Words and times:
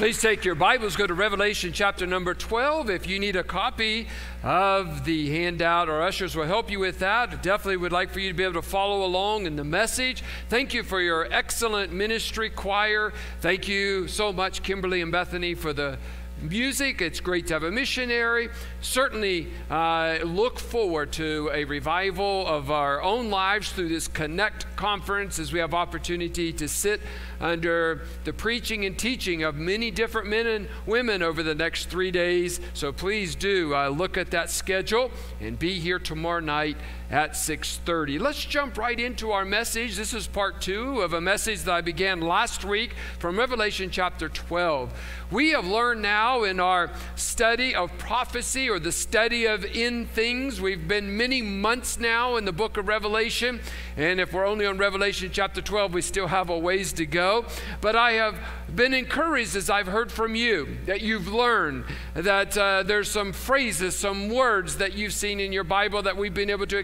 Please 0.00 0.18
take 0.18 0.46
your 0.46 0.54
Bibles, 0.54 0.96
go 0.96 1.06
to 1.06 1.12
Revelation 1.12 1.74
chapter 1.74 2.06
number 2.06 2.32
12. 2.32 2.88
If 2.88 3.06
you 3.06 3.18
need 3.18 3.36
a 3.36 3.44
copy 3.44 4.08
of 4.42 5.04
the 5.04 5.28
handout, 5.28 5.90
our 5.90 6.00
ushers 6.00 6.34
will 6.34 6.46
help 6.46 6.70
you 6.70 6.78
with 6.78 7.00
that. 7.00 7.42
Definitely 7.42 7.76
would 7.76 7.92
like 7.92 8.08
for 8.08 8.18
you 8.18 8.30
to 8.30 8.34
be 8.34 8.42
able 8.42 8.54
to 8.54 8.62
follow 8.62 9.04
along 9.04 9.44
in 9.44 9.56
the 9.56 9.62
message. 9.62 10.24
Thank 10.48 10.72
you 10.72 10.84
for 10.84 11.02
your 11.02 11.30
excellent 11.30 11.92
ministry 11.92 12.48
choir. 12.48 13.12
Thank 13.42 13.68
you 13.68 14.08
so 14.08 14.32
much, 14.32 14.62
Kimberly 14.62 15.02
and 15.02 15.12
Bethany, 15.12 15.54
for 15.54 15.74
the 15.74 15.98
music. 16.42 17.00
It's 17.00 17.20
great 17.20 17.46
to 17.48 17.54
have 17.54 17.62
a 17.62 17.70
missionary. 17.70 18.48
Certainly 18.80 19.48
uh, 19.68 20.18
look 20.24 20.58
forward 20.58 21.12
to 21.12 21.50
a 21.52 21.64
revival 21.64 22.46
of 22.46 22.70
our 22.70 23.02
own 23.02 23.30
lives 23.30 23.72
through 23.72 23.88
this 23.88 24.08
Connect 24.08 24.64
conference 24.76 25.38
as 25.38 25.52
we 25.52 25.58
have 25.58 25.74
opportunity 25.74 26.52
to 26.54 26.68
sit 26.68 27.00
under 27.40 28.02
the 28.24 28.32
preaching 28.32 28.84
and 28.84 28.98
teaching 28.98 29.42
of 29.42 29.56
many 29.56 29.90
different 29.90 30.28
men 30.28 30.46
and 30.46 30.68
women 30.86 31.22
over 31.22 31.42
the 31.42 31.54
next 31.54 31.86
three 31.86 32.10
days. 32.10 32.60
So 32.74 32.92
please 32.92 33.34
do 33.34 33.74
uh, 33.74 33.88
look 33.88 34.16
at 34.16 34.30
that 34.30 34.50
schedule 34.50 35.10
and 35.40 35.58
be 35.58 35.78
here 35.78 35.98
tomorrow 35.98 36.40
night 36.40 36.76
at 37.10 37.36
6:30. 37.36 38.18
Let's 38.18 38.44
jump 38.44 38.78
right 38.78 38.98
into 38.98 39.32
our 39.32 39.44
message. 39.44 39.96
This 39.96 40.14
is 40.14 40.28
part 40.28 40.60
2 40.60 41.00
of 41.00 41.12
a 41.12 41.20
message 41.20 41.62
that 41.62 41.74
I 41.74 41.80
began 41.80 42.20
last 42.20 42.64
week 42.64 42.94
from 43.18 43.36
Revelation 43.36 43.90
chapter 43.90 44.28
12. 44.28 44.92
We 45.30 45.50
have 45.50 45.66
learned 45.66 46.02
now 46.02 46.44
in 46.44 46.60
our 46.60 46.90
study 47.16 47.74
of 47.74 47.96
prophecy 47.98 48.68
or 48.68 48.78
the 48.78 48.92
study 48.92 49.46
of 49.46 49.64
in 49.64 50.06
things. 50.06 50.60
We've 50.60 50.86
been 50.86 51.16
many 51.16 51.42
months 51.42 51.98
now 51.98 52.36
in 52.36 52.44
the 52.44 52.52
book 52.52 52.76
of 52.76 52.86
Revelation, 52.86 53.60
and 53.96 54.20
if 54.20 54.32
we're 54.32 54.46
only 54.46 54.66
on 54.66 54.78
Revelation 54.78 55.30
chapter 55.32 55.60
12, 55.60 55.94
we 55.94 56.02
still 56.02 56.28
have 56.28 56.48
a 56.48 56.58
ways 56.58 56.92
to 56.94 57.06
go. 57.06 57.44
But 57.80 57.96
I 57.96 58.12
have 58.12 58.36
been 58.74 58.94
encouraged 58.94 59.56
as 59.56 59.68
I've 59.68 59.88
heard 59.88 60.12
from 60.12 60.34
you 60.34 60.78
that 60.86 61.00
you've 61.00 61.28
learned 61.28 61.84
that 62.14 62.56
uh, 62.56 62.82
there's 62.84 63.10
some 63.10 63.32
phrases, 63.32 63.96
some 63.96 64.28
words 64.28 64.76
that 64.76 64.94
you've 64.94 65.12
seen 65.12 65.40
in 65.40 65.52
your 65.52 65.64
Bible 65.64 66.02
that 66.02 66.16
we've 66.16 66.34
been 66.34 66.50
able 66.50 66.66
to 66.66 66.78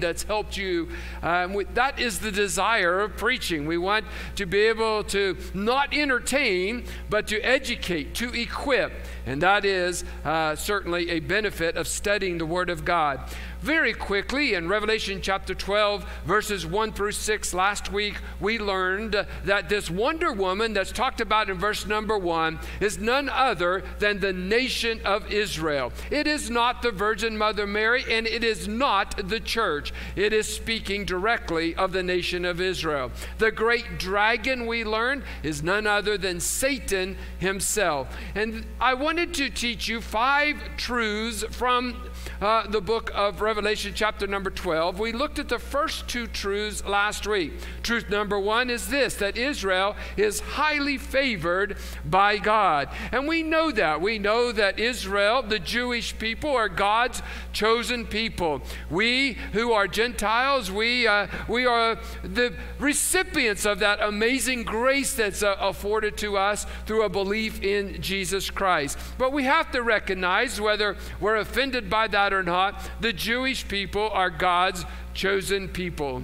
that's 0.00 0.22
helped 0.22 0.56
you. 0.56 0.88
Um, 1.22 1.54
we, 1.54 1.64
that 1.74 1.98
is 1.98 2.18
the 2.20 2.30
desire 2.30 3.00
of 3.00 3.16
preaching. 3.16 3.66
We 3.66 3.78
want 3.78 4.06
to 4.36 4.46
be 4.46 4.60
able 4.60 5.04
to 5.04 5.36
not 5.54 5.94
entertain, 5.94 6.84
but 7.08 7.26
to 7.28 7.40
educate, 7.40 8.14
to 8.16 8.32
equip. 8.34 8.92
And 9.26 9.42
that 9.42 9.64
is 9.64 10.04
uh, 10.24 10.56
certainly 10.56 11.10
a 11.10 11.20
benefit 11.20 11.76
of 11.76 11.86
studying 11.86 12.38
the 12.38 12.46
Word 12.46 12.70
of 12.70 12.84
God 12.84 13.20
very 13.62 13.92
quickly 13.92 14.54
in 14.54 14.68
Revelation 14.68 15.20
chapter 15.22 15.54
12, 15.54 16.04
verses 16.24 16.66
1 16.66 16.92
through 16.92 17.12
6. 17.12 17.54
Last 17.54 17.92
week, 17.92 18.16
we 18.40 18.58
learned 18.58 19.26
that 19.44 19.68
this 19.68 19.90
Wonder 19.90 20.32
Woman 20.32 20.72
that's 20.72 20.92
talked 20.92 21.20
about 21.20 21.50
in 21.50 21.58
verse 21.58 21.86
number 21.86 22.18
1 22.18 22.58
is 22.80 22.98
none 22.98 23.28
other 23.28 23.82
than 23.98 24.20
the 24.20 24.32
nation 24.32 25.00
of 25.04 25.30
Israel. 25.30 25.92
It 26.10 26.26
is 26.26 26.48
not 26.50 26.82
the 26.82 26.90
Virgin 26.90 27.36
Mother 27.36 27.66
Mary, 27.66 28.04
and 28.10 28.26
it 28.26 28.44
is 28.44 28.66
not 28.66 29.28
the 29.28 29.40
church. 29.40 29.92
It 30.16 30.32
is 30.32 30.52
speaking 30.52 31.04
directly 31.04 31.74
of 31.74 31.92
the 31.92 32.02
nation 32.02 32.44
of 32.44 32.60
Israel. 32.60 33.12
The 33.38 33.52
great 33.52 33.98
dragon, 33.98 34.66
we 34.66 34.84
learned, 34.84 35.22
is 35.42 35.62
none 35.62 35.86
other 35.86 36.16
than 36.16 36.40
Satan 36.40 37.16
himself. 37.38 38.08
And 38.34 38.64
I 38.80 38.94
wanted 38.94 39.34
to 39.34 39.50
teach 39.50 39.88
you 39.88 40.00
five 40.00 40.56
truths 40.76 41.44
from 41.50 42.10
uh, 42.40 42.66
the 42.66 42.80
book 42.80 43.10
of 43.14 43.40
Revelation, 43.40 43.92
chapter 43.94 44.26
number 44.26 44.50
12. 44.50 44.98
We 44.98 45.12
looked 45.12 45.38
at 45.38 45.48
the 45.48 45.58
first 45.58 46.08
two 46.08 46.26
truths 46.26 46.84
last 46.84 47.26
week. 47.26 47.52
Truth 47.82 48.08
number 48.08 48.38
one 48.38 48.70
is 48.70 48.88
this 48.88 49.14
that 49.16 49.36
Israel 49.36 49.96
is 50.16 50.40
highly 50.40 50.98
favored 50.98 51.76
by 52.04 52.38
God. 52.38 52.88
And 53.12 53.28
we 53.28 53.42
know 53.42 53.70
that. 53.72 54.00
We 54.00 54.18
know 54.18 54.52
that 54.52 54.78
Israel, 54.78 55.42
the 55.42 55.58
Jewish 55.58 56.18
people, 56.18 56.50
are 56.50 56.68
God's 56.68 57.22
chosen 57.52 58.06
people. 58.06 58.62
We 58.90 59.34
who 59.52 59.72
are 59.72 59.86
Gentiles, 59.86 60.70
we, 60.70 61.06
uh, 61.06 61.26
we 61.48 61.66
are 61.66 61.98
the 62.22 62.54
recipients 62.78 63.66
of 63.66 63.78
that 63.80 64.00
amazing 64.00 64.64
grace 64.64 65.14
that's 65.14 65.42
uh, 65.42 65.56
afforded 65.60 66.16
to 66.18 66.36
us 66.36 66.66
through 66.86 67.02
a 67.02 67.08
belief 67.08 67.62
in 67.62 68.00
Jesus 68.00 68.50
Christ. 68.50 68.98
But 69.18 69.32
we 69.32 69.44
have 69.44 69.70
to 69.72 69.82
recognize 69.82 70.60
whether 70.60 70.96
we're 71.20 71.36
offended 71.36 71.90
by 71.90 72.06
that 72.12 72.32
or 72.32 72.42
not, 72.42 72.90
the 73.00 73.12
Jewish 73.12 73.66
people 73.66 74.10
are 74.10 74.30
God's 74.30 74.84
chosen 75.14 75.68
people. 75.68 76.22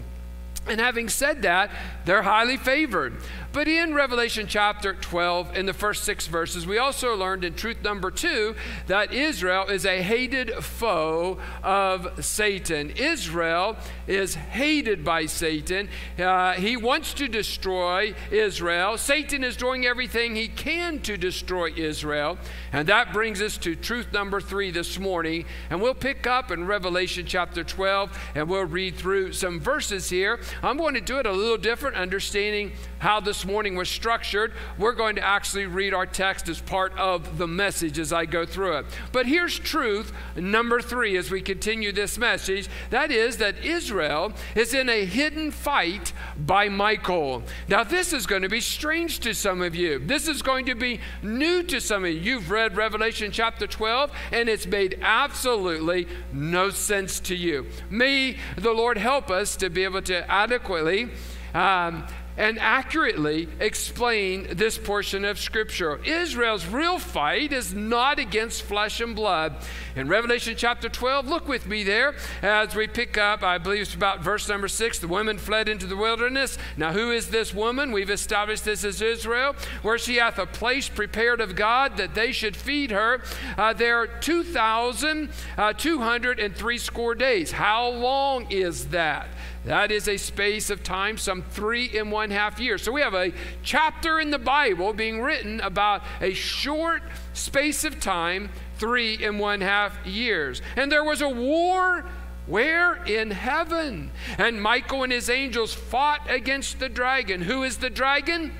And 0.66 0.80
having 0.80 1.08
said 1.08 1.42
that, 1.42 1.70
they're 2.06 2.22
highly 2.22 2.56
favored. 2.56 3.16
But 3.52 3.68
in 3.68 3.94
Revelation 3.94 4.46
chapter 4.46 4.92
12, 4.92 5.56
in 5.56 5.66
the 5.66 5.72
first 5.72 6.04
six 6.04 6.26
verses, 6.26 6.66
we 6.66 6.78
also 6.78 7.16
learned 7.16 7.42
in 7.42 7.54
truth 7.54 7.82
number 7.82 8.10
two 8.10 8.54
that 8.86 9.12
Israel 9.12 9.66
is 9.68 9.86
a 9.86 10.02
hated 10.02 10.52
foe 10.62 11.38
of 11.62 12.24
Satan. 12.24 12.90
Israel 12.90 13.76
is 14.06 14.34
hated 14.34 15.04
by 15.04 15.26
Satan. 15.26 15.88
Uh, 16.18 16.52
he 16.52 16.76
wants 16.76 17.14
to 17.14 17.28
destroy 17.28 18.14
Israel. 18.30 18.98
Satan 18.98 19.42
is 19.42 19.56
doing 19.56 19.86
everything 19.86 20.36
he 20.36 20.48
can 20.48 21.00
to 21.00 21.16
destroy 21.16 21.72
Israel. 21.74 22.38
And 22.72 22.86
that 22.88 23.12
brings 23.12 23.40
us 23.40 23.56
to 23.58 23.74
truth 23.74 24.12
number 24.12 24.40
three 24.40 24.70
this 24.70 24.98
morning. 24.98 25.46
And 25.70 25.80
we'll 25.80 25.94
pick 25.94 26.26
up 26.26 26.50
in 26.50 26.66
Revelation 26.66 27.26
chapter 27.26 27.64
12 27.64 28.16
and 28.34 28.48
we'll 28.48 28.64
read 28.64 28.96
through 28.96 29.32
some 29.32 29.58
verses 29.58 30.10
here. 30.10 30.38
I'm 30.62 30.76
going 30.76 30.94
to 30.94 31.00
do 31.00 31.18
it 31.18 31.26
a 31.26 31.32
little 31.32 31.56
different, 31.56 31.95
understanding 31.96 32.72
how 32.98 33.20
this 33.20 33.44
morning 33.44 33.76
was 33.76 33.88
structured. 33.88 34.52
We're 34.78 34.92
going 34.92 35.16
to 35.16 35.26
actually 35.26 35.66
read 35.66 35.94
our 35.94 36.06
text 36.06 36.48
as 36.48 36.60
part 36.60 36.96
of 36.98 37.38
the 37.38 37.46
message 37.46 37.98
as 37.98 38.12
I 38.12 38.26
go 38.26 38.46
through 38.46 38.78
it. 38.78 38.86
But 39.12 39.26
here's 39.26 39.58
truth 39.58 40.12
number 40.36 40.80
three 40.80 41.16
as 41.16 41.30
we 41.30 41.40
continue 41.40 41.92
this 41.92 42.18
message 42.18 42.68
that 42.90 43.10
is, 43.10 43.38
that 43.38 43.64
Israel 43.64 44.32
is 44.54 44.74
in 44.74 44.88
a 44.88 45.04
hidden 45.04 45.50
fight 45.50 46.12
by 46.36 46.68
Michael. 46.68 47.42
Now, 47.68 47.84
this 47.84 48.12
is 48.12 48.26
going 48.26 48.42
to 48.42 48.48
be 48.48 48.60
strange 48.60 49.20
to 49.20 49.34
some 49.34 49.62
of 49.62 49.74
you. 49.74 49.98
This 49.98 50.28
is 50.28 50.42
going 50.42 50.66
to 50.66 50.74
be 50.74 51.00
new 51.22 51.62
to 51.64 51.80
some 51.80 52.04
of 52.04 52.10
you. 52.10 52.18
You've 52.18 52.50
read 52.50 52.76
Revelation 52.76 53.30
chapter 53.30 53.66
12, 53.66 54.10
and 54.32 54.48
it's 54.48 54.66
made 54.66 54.98
absolutely 55.02 56.06
no 56.32 56.70
sense 56.70 57.20
to 57.20 57.34
you. 57.34 57.66
May 57.90 58.36
the 58.56 58.72
Lord 58.72 58.98
help 58.98 59.30
us 59.30 59.56
to 59.56 59.70
be 59.70 59.84
able 59.84 60.02
to 60.02 60.30
adequately. 60.30 61.10
Um, 61.56 62.06
and 62.36 62.58
accurately 62.58 63.48
explain 63.60 64.46
this 64.50 64.76
portion 64.76 65.24
of 65.24 65.38
Scripture. 65.38 65.98
Israel's 66.04 66.66
real 66.66 66.98
fight 66.98 67.52
is 67.52 67.72
not 67.72 68.18
against 68.18 68.62
flesh 68.62 69.00
and 69.00 69.16
blood. 69.16 69.56
In 69.94 70.08
Revelation 70.08 70.54
chapter 70.54 70.90
12, 70.90 71.28
look 71.28 71.48
with 71.48 71.66
me 71.66 71.82
there 71.82 72.14
as 72.42 72.74
we 72.74 72.86
pick 72.86 73.16
up, 73.16 73.42
I 73.42 73.56
believe 73.56 73.80
it's 73.82 73.94
about 73.94 74.20
verse 74.20 74.50
number 74.50 74.68
6. 74.68 74.98
The 74.98 75.08
woman 75.08 75.38
fled 75.38 75.66
into 75.66 75.86
the 75.86 75.96
wilderness. 75.96 76.58
Now, 76.76 76.92
who 76.92 77.10
is 77.10 77.30
this 77.30 77.54
woman? 77.54 77.90
We've 77.90 78.10
established 78.10 78.66
this 78.66 78.84
as 78.84 79.00
Israel, 79.00 79.56
where 79.80 79.96
she 79.96 80.16
hath 80.16 80.38
a 80.38 80.44
place 80.44 80.90
prepared 80.90 81.40
of 81.40 81.56
God 81.56 81.96
that 81.96 82.14
they 82.14 82.32
should 82.32 82.54
feed 82.54 82.90
her. 82.90 83.22
Uh, 83.56 83.72
there 83.72 83.96
are 83.96 84.06
2,203 84.06 86.76
uh, 86.76 86.78
score 86.78 87.14
days. 87.14 87.52
How 87.52 87.88
long 87.88 88.50
is 88.50 88.88
that? 88.88 89.28
That 89.66 89.90
is 89.90 90.06
a 90.06 90.16
space 90.16 90.70
of 90.70 90.84
time, 90.84 91.18
some 91.18 91.42
three 91.42 91.98
and 91.98 92.12
one 92.12 92.30
half 92.30 92.60
years. 92.60 92.82
So 92.82 92.92
we 92.92 93.00
have 93.00 93.14
a 93.14 93.32
chapter 93.64 94.20
in 94.20 94.30
the 94.30 94.38
Bible 94.38 94.92
being 94.92 95.20
written 95.20 95.60
about 95.60 96.02
a 96.20 96.34
short 96.34 97.02
space 97.32 97.82
of 97.82 97.98
time, 97.98 98.50
three 98.78 99.22
and 99.24 99.40
one 99.40 99.60
half 99.60 100.06
years. 100.06 100.62
And 100.76 100.90
there 100.90 101.02
was 101.02 101.20
a 101.20 101.28
war 101.28 102.04
where? 102.46 103.02
In 103.06 103.32
heaven. 103.32 104.12
And 104.38 104.62
Michael 104.62 105.02
and 105.02 105.12
his 105.12 105.28
angels 105.28 105.74
fought 105.74 106.30
against 106.30 106.78
the 106.78 106.88
dragon. 106.88 107.42
Who 107.42 107.64
is 107.64 107.78
the 107.78 107.90
dragon? 107.90 108.54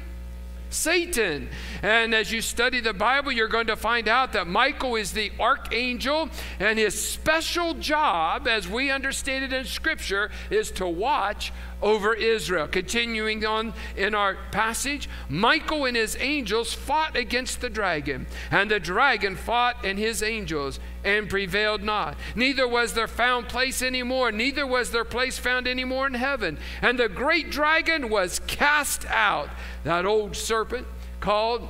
Satan. 0.77 1.49
And 1.83 2.15
as 2.15 2.31
you 2.31 2.41
study 2.41 2.81
the 2.81 2.93
Bible, 2.93 3.33
you're 3.33 3.49
going 3.49 3.67
to 3.69 3.77
find 3.77 4.09
out 4.09 4.33
that 4.35 4.47
Michael 4.47 4.97
is 4.97 5.13
the 5.13 5.33
archangel, 5.41 6.29
and 6.61 6.79
his 6.79 7.01
special 7.01 7.75
job, 7.75 8.47
as 8.47 8.69
we 8.69 8.91
understand 8.91 9.45
it 9.45 9.53
in 9.53 9.65
Scripture, 9.65 10.31
is 10.51 10.71
to 10.73 10.87
watch 10.87 11.53
over 11.83 12.15
Israel. 12.15 12.67
Continuing 12.67 13.45
on 13.45 13.75
in 13.97 14.15
our 14.15 14.37
passage, 14.51 15.09
Michael 15.29 15.85
and 15.85 15.97
his 15.97 16.17
angels 16.21 16.73
fought 16.73 17.17
against 17.17 17.61
the 17.61 17.71
dragon, 17.71 18.27
and 18.51 18.71
the 18.71 18.81
dragon 18.81 19.37
fought 19.37 19.85
and 19.85 19.99
his 19.99 20.23
angels 20.23 20.81
and 21.05 21.29
prevailed 21.29 21.83
not. 21.83 22.17
Neither 22.35 22.67
was 22.67 22.95
there 22.95 23.09
found 23.09 23.49
place 23.49 23.83
anymore, 23.83 24.33
neither 24.33 24.67
was 24.67 24.91
there 24.91 25.05
place 25.05 25.39
found 25.39 25.69
anymore 25.69 26.07
in 26.07 26.15
heaven. 26.15 26.59
And 26.83 26.99
the 26.99 27.09
great 27.09 27.51
dragon 27.51 28.09
was 28.09 28.41
cast 28.47 29.07
out, 29.07 29.51
that 29.85 30.07
old 30.07 30.37
serpent 30.37 30.87
called 31.21 31.69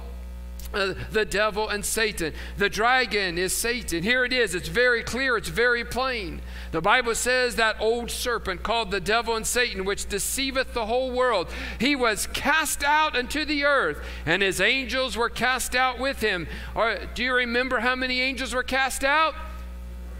uh, 0.75 0.95
the 1.11 1.25
devil 1.25 1.69
and 1.69 1.85
Satan. 1.85 2.33
The 2.57 2.69
dragon 2.69 3.39
is 3.39 3.57
Satan. 3.57 4.03
Here 4.03 4.25
it 4.25 4.33
is. 4.33 4.55
It's 4.55 4.69
very 4.69 5.03
clear, 5.03 5.37
it's 5.37 5.49
very 5.49 5.85
plain. 5.85 6.41
The 6.73 6.81
Bible 6.81 7.15
says 7.15 7.57
that 7.57 7.81
old 7.81 8.11
serpent 8.11 8.63
called 8.63 8.91
the 8.91 9.01
devil 9.01 9.37
and 9.37 9.47
Satan, 9.47 9.85
which 9.85 10.09
deceiveth 10.09 10.75
the 10.75 10.87
whole 10.87 11.11
world, 11.11 11.49
he 11.79 11.97
was 11.97 12.27
cast 12.29 12.85
out 12.85 13.17
into 13.17 13.45
the 13.45 13.65
earth, 13.65 13.99
and 14.25 14.43
his 14.43 14.61
angels 14.61 15.17
were 15.17 15.31
cast 15.31 15.75
out 15.75 15.99
with 15.99 16.21
him. 16.21 16.47
Or, 16.75 16.99
do 17.15 17.23
you 17.23 17.35
remember 17.35 17.81
how 17.81 17.95
many 17.95 18.21
angels 18.21 18.55
were 18.55 18.63
cast 18.63 19.05
out? 19.05 19.35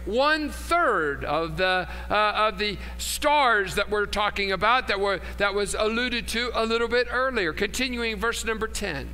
one 0.07 0.49
third 0.49 1.25
of 1.25 1.57
the 1.57 1.87
uh, 2.09 2.13
of 2.13 2.57
the 2.57 2.77
stars 2.97 3.75
that 3.75 3.89
we're 3.89 4.05
talking 4.05 4.53
about 4.53 4.87
that 4.87 4.99
were 4.99 5.19
that 5.37 5.53
was 5.53 5.75
alluded 5.77 6.27
to 6.29 6.49
a 6.55 6.65
little 6.65 6.87
bit 6.87 7.07
earlier. 7.11 7.53
Continuing 7.53 8.17
verse 8.17 8.45
number 8.45 8.67
ten. 8.67 9.09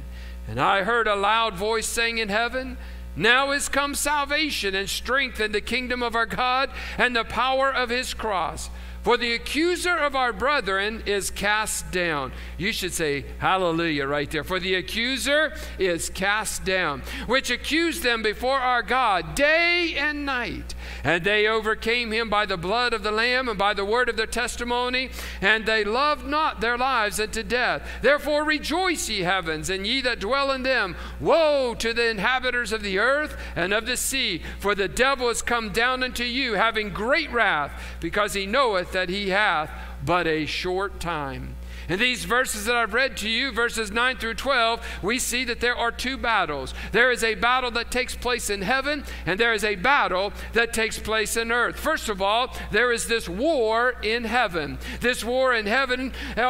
And 0.47 0.59
I 0.59 0.83
heard 0.83 1.07
a 1.07 1.15
loud 1.15 1.55
voice 1.55 1.87
saying 1.87 2.17
in 2.17 2.29
heaven, 2.29 2.77
Now 3.15 3.51
is 3.51 3.69
come 3.69 3.95
salvation 3.95 4.75
and 4.75 4.89
strength 4.89 5.39
in 5.39 5.51
the 5.51 5.61
kingdom 5.61 6.03
of 6.03 6.15
our 6.15 6.25
God 6.25 6.69
and 6.97 7.15
the 7.15 7.23
power 7.23 7.73
of 7.73 7.89
his 7.89 8.13
cross. 8.13 8.69
For 9.03 9.17
the 9.17 9.33
accuser 9.33 9.97
of 9.97 10.15
our 10.15 10.31
brethren 10.31 11.03
is 11.05 11.29
cast 11.29 11.91
down. 11.91 12.31
You 12.57 12.71
should 12.71 12.93
say 12.93 13.25
hallelujah 13.39 14.07
right 14.07 14.31
there. 14.31 14.45
For 14.45 14.61
the 14.61 14.75
accuser 14.75 15.53
is 15.77 16.09
cast 16.09 16.63
down, 16.63 17.01
which 17.27 17.49
accused 17.49 18.01
them 18.01 18.23
before 18.23 18.59
our 18.59 18.81
God 18.81 19.35
day 19.35 19.95
and 19.97 20.25
night. 20.25 20.73
And 21.03 21.25
they 21.25 21.47
overcame 21.47 22.13
him 22.13 22.29
by 22.29 22.45
the 22.45 22.55
blood 22.55 22.93
of 22.93 23.03
the 23.03 23.11
Lamb 23.11 23.49
and 23.49 23.59
by 23.59 23.73
the 23.73 23.83
word 23.83 24.07
of 24.07 24.15
their 24.15 24.25
testimony, 24.25 25.09
and 25.41 25.65
they 25.65 25.83
loved 25.83 26.25
not 26.25 26.61
their 26.61 26.77
lives 26.77 27.19
unto 27.19 27.43
death. 27.43 27.85
Therefore 28.01 28.45
rejoice, 28.45 29.09
ye 29.09 29.21
heavens, 29.21 29.69
and 29.69 29.85
ye 29.85 29.99
that 30.01 30.21
dwell 30.21 30.49
in 30.51 30.63
them. 30.63 30.95
Woe 31.19 31.75
to 31.75 31.93
the 31.93 32.09
inhabitants 32.09 32.71
of 32.71 32.83
the 32.83 32.99
earth 32.99 33.37
and 33.53 33.73
of 33.73 33.85
the 33.85 33.97
sea, 33.97 34.41
for 34.59 34.75
the 34.75 34.87
devil 34.87 35.27
is 35.27 35.41
come 35.41 35.71
down 35.71 36.03
unto 36.03 36.23
you, 36.23 36.53
having 36.53 36.89
great 36.89 37.29
wrath, 37.31 37.97
because 37.99 38.33
he 38.33 38.45
knoweth 38.45 38.92
that 38.93 39.09
he 39.09 39.29
hath 39.29 39.69
but 40.05 40.25
a 40.27 40.45
short 40.45 40.99
time. 40.99 41.55
In 41.89 41.99
these 41.99 42.25
verses 42.25 42.65
that 42.65 42.75
I've 42.75 42.93
read 42.93 43.17
to 43.17 43.29
you, 43.29 43.51
verses 43.51 43.91
9 43.91 44.17
through 44.17 44.35
12, 44.35 44.85
we 45.01 45.19
see 45.19 45.43
that 45.45 45.59
there 45.59 45.75
are 45.75 45.91
two 45.91 46.17
battles. 46.17 46.73
There 46.91 47.11
is 47.11 47.23
a 47.23 47.35
battle 47.35 47.71
that 47.71 47.91
takes 47.91 48.15
place 48.15 48.49
in 48.49 48.61
heaven, 48.61 49.03
and 49.25 49.39
there 49.39 49.53
is 49.53 49.63
a 49.63 49.75
battle 49.75 50.33
that 50.53 50.73
takes 50.73 50.99
place 50.99 51.35
in 51.35 51.51
earth. 51.51 51.77
First 51.77 52.09
of 52.09 52.21
all, 52.21 52.55
there 52.71 52.91
is 52.91 53.07
this 53.07 53.27
war 53.27 53.95
in 54.01 54.23
heaven. 54.23 54.77
This 55.01 55.23
war 55.23 55.53
in 55.53 55.65
heaven, 55.65 56.13
uh, 56.37 56.43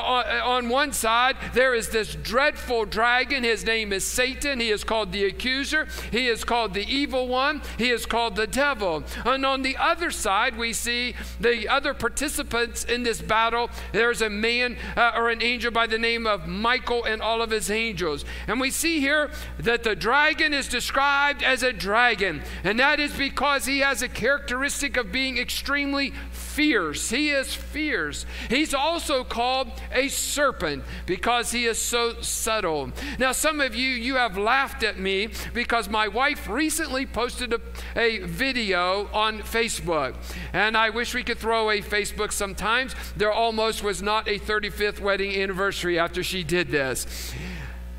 on 0.43 0.69
one 0.69 0.93
side, 0.93 1.37
there 1.53 1.73
is 1.73 1.89
this 1.89 2.15
dreadful 2.15 2.85
dragon. 2.85 3.43
His 3.43 3.65
name 3.65 3.93
is 3.93 4.03
Satan. 4.03 4.59
He 4.59 4.69
is 4.69 4.83
called 4.83 5.11
the 5.11 5.25
accuser, 5.25 5.87
he 6.11 6.27
is 6.27 6.43
called 6.43 6.73
the 6.73 6.85
evil 6.85 7.27
one, 7.27 7.61
he 7.77 7.89
is 7.89 8.05
called 8.05 8.35
the 8.35 8.47
devil. 8.47 9.03
And 9.25 9.45
on 9.45 9.61
the 9.61 9.77
other 9.77 10.11
side, 10.11 10.57
we 10.57 10.73
see 10.73 11.15
the 11.39 11.67
other 11.67 11.93
participants 11.93 12.83
in 12.83 13.03
this 13.03 13.21
battle. 13.21 13.69
There's 13.91 14.21
a 14.21 14.29
man, 14.29 14.77
uh, 14.95 15.11
or 15.23 15.29
an 15.29 15.41
angel 15.41 15.71
by 15.71 15.87
the 15.87 15.97
name 15.97 16.27
of 16.27 16.47
Michael 16.47 17.05
and 17.05 17.21
all 17.21 17.41
of 17.41 17.49
his 17.49 17.71
angels. 17.71 18.25
And 18.47 18.59
we 18.59 18.69
see 18.71 18.99
here 18.99 19.31
that 19.57 19.83
the 19.83 19.95
dragon 19.95 20.53
is 20.53 20.67
described 20.67 21.41
as 21.43 21.63
a 21.63 21.71
dragon, 21.71 22.43
and 22.63 22.79
that 22.79 22.99
is 22.99 23.13
because 23.13 23.65
he 23.65 23.79
has 23.79 24.01
a 24.01 24.09
characteristic 24.09 24.97
of 24.97 25.11
being 25.11 25.37
extremely 25.37 26.13
fierce. 26.53 27.09
He 27.09 27.29
is 27.29 27.53
fierce. 27.53 28.25
He's 28.49 28.73
also 28.73 29.23
called 29.23 29.71
a 29.91 30.07
serpent 30.07 30.83
because 31.05 31.51
he 31.51 31.65
is 31.65 31.79
so 31.79 32.21
subtle. 32.21 32.91
Now, 33.17 33.31
some 33.31 33.59
of 33.59 33.75
you, 33.75 33.89
you 33.89 34.15
have 34.15 34.37
laughed 34.37 34.83
at 34.83 34.99
me 34.99 35.29
because 35.53 35.89
my 35.89 36.07
wife 36.07 36.47
recently 36.47 37.05
posted 37.05 37.53
a, 37.53 37.61
a 37.95 38.19
video 38.19 39.09
on 39.13 39.39
Facebook. 39.39 40.15
And 40.53 40.77
I 40.77 40.91
wish 40.91 41.13
we 41.13 41.23
could 41.23 41.39
throw 41.39 41.63
away 41.63 41.81
Facebook 41.81 42.31
sometimes. 42.31 42.95
There 43.17 43.31
almost 43.31 43.83
was 43.83 44.01
not 44.01 44.27
a 44.27 44.37
35th 44.37 44.99
wedding 44.99 45.35
anniversary 45.41 45.97
after 45.97 46.23
she 46.23 46.43
did 46.43 46.69
this. 46.69 47.33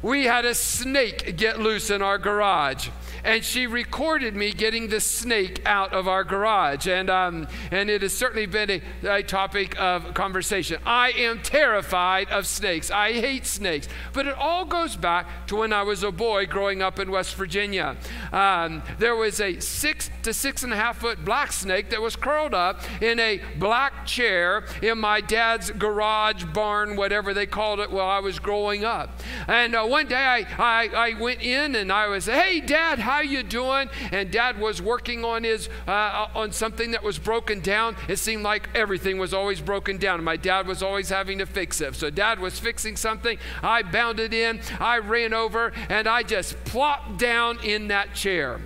We 0.05 0.27
had 0.27 0.45
a 0.45 0.55
snake 0.55 1.39
get 1.39 1.59
loose 1.59 1.89
in 1.89 2.03
our 2.03 2.19
garage 2.19 2.91
and 3.25 3.43
she 3.43 3.67
recorded 3.67 4.37
me 4.37 4.53
getting 4.53 4.89
the 4.89 5.01
snake 5.01 5.63
out 5.65 5.93
of 5.93 6.07
our 6.07 6.25
garage. 6.25 6.87
And, 6.87 7.09
um, 7.09 7.49
and 7.71 7.89
it 7.89 8.03
has 8.03 8.13
certainly 8.13 8.47
been 8.47 8.71
a, 8.71 8.83
a 9.09 9.23
topic 9.23 9.81
of 9.81 10.13
conversation. 10.13 10.79
I 10.85 11.11
am 11.13 11.41
terrified 11.41 12.29
of 12.29 12.47
snakes. 12.47 12.91
I 12.91 13.13
hate 13.13 13.47
snakes. 13.47 13.89
But 14.13 14.27
it 14.27 14.35
all 14.37 14.67
goes 14.67 14.95
back 14.95 15.47
to 15.47 15.57
when 15.57 15.73
I 15.73 15.83
was 15.83 16.03
a 16.03 16.13
boy 16.13 16.47
growing 16.47 16.83
up 16.83 16.99
in 16.99 17.11
West 17.11 17.35
Virginia. 17.37 17.97
Um, 18.31 18.83
there 18.99 19.17
was 19.17 19.41
a 19.41 19.59
six 19.61 20.11
to 20.23 20.35
six 20.35 20.63
and 20.63 20.73
a 20.73 20.77
half 20.77 20.99
foot 20.99 21.25
black 21.25 21.53
snake 21.53 21.91
that 21.91 22.03
was 22.03 22.17
curled 22.17 22.53
up 22.53 22.81
in 23.03 23.19
a 23.19 23.41
black 23.59 24.05
chair 24.05 24.65
in 24.83 24.99
my 24.99 25.23
dad's 25.23 25.71
garage, 25.71 26.45
barn, 26.53 26.97
whatever 26.97 27.33
they 27.33 27.47
called 27.47 27.81
it 27.81 27.91
while 27.91 28.09
I 28.09 28.19
was 28.19 28.39
growing 28.39 28.85
up. 28.85 29.19
And 29.49 29.75
uh, 29.75 29.87
one 29.95 30.09
day 30.09 30.17
I, 30.17 30.39
I, 30.59 30.89
I 30.89 31.21
went 31.21 31.41
in 31.41 31.77
and 31.77 31.93
I 31.93 32.09
was, 32.09 32.27
hey, 32.27 32.59
Dad, 32.59 32.99
how 32.99 33.21
you 33.21 33.45
doing? 33.45 33.89
And 34.11 34.29
dad 34.29 34.59
was 34.59 34.83
working 34.83 35.25
on 35.25 35.45
his 35.45 35.69
uh, 35.87 36.27
on 36.35 36.51
something 36.51 36.91
that 36.91 37.05
was 37.05 37.17
broken 37.17 37.61
down. 37.61 37.95
It 38.09 38.17
seemed 38.17 38.43
like 38.43 38.69
everything 38.75 39.19
was 39.19 39.33
always 39.33 39.61
broken 39.61 39.99
down. 39.99 40.25
My 40.25 40.37
dad 40.37 40.67
was 40.67 40.83
always 40.83 41.11
having 41.11 41.39
to 41.39 41.47
fix 41.47 41.81
it. 41.81 41.95
So 41.95 42.11
dad 42.11 42.41
was 42.41 42.59
fixing 42.59 42.97
something. 42.97 43.39
I 43.63 43.83
bounded 43.83 44.35
in, 44.35 44.61
I 44.81 44.99
ran 44.99 45.33
over, 45.33 45.73
and 45.89 46.09
I 46.09 46.25
just 46.25 46.57
plopped 46.65 47.19
down 47.19 47.61
in 47.61 47.87
that 47.87 48.15
chair. 48.15 48.63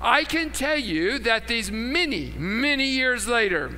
I 0.00 0.24
can 0.24 0.52
tell 0.52 0.78
you 0.78 1.18
that 1.18 1.48
these 1.48 1.70
many, 1.70 2.32
many 2.38 2.86
years 2.86 3.28
later, 3.28 3.72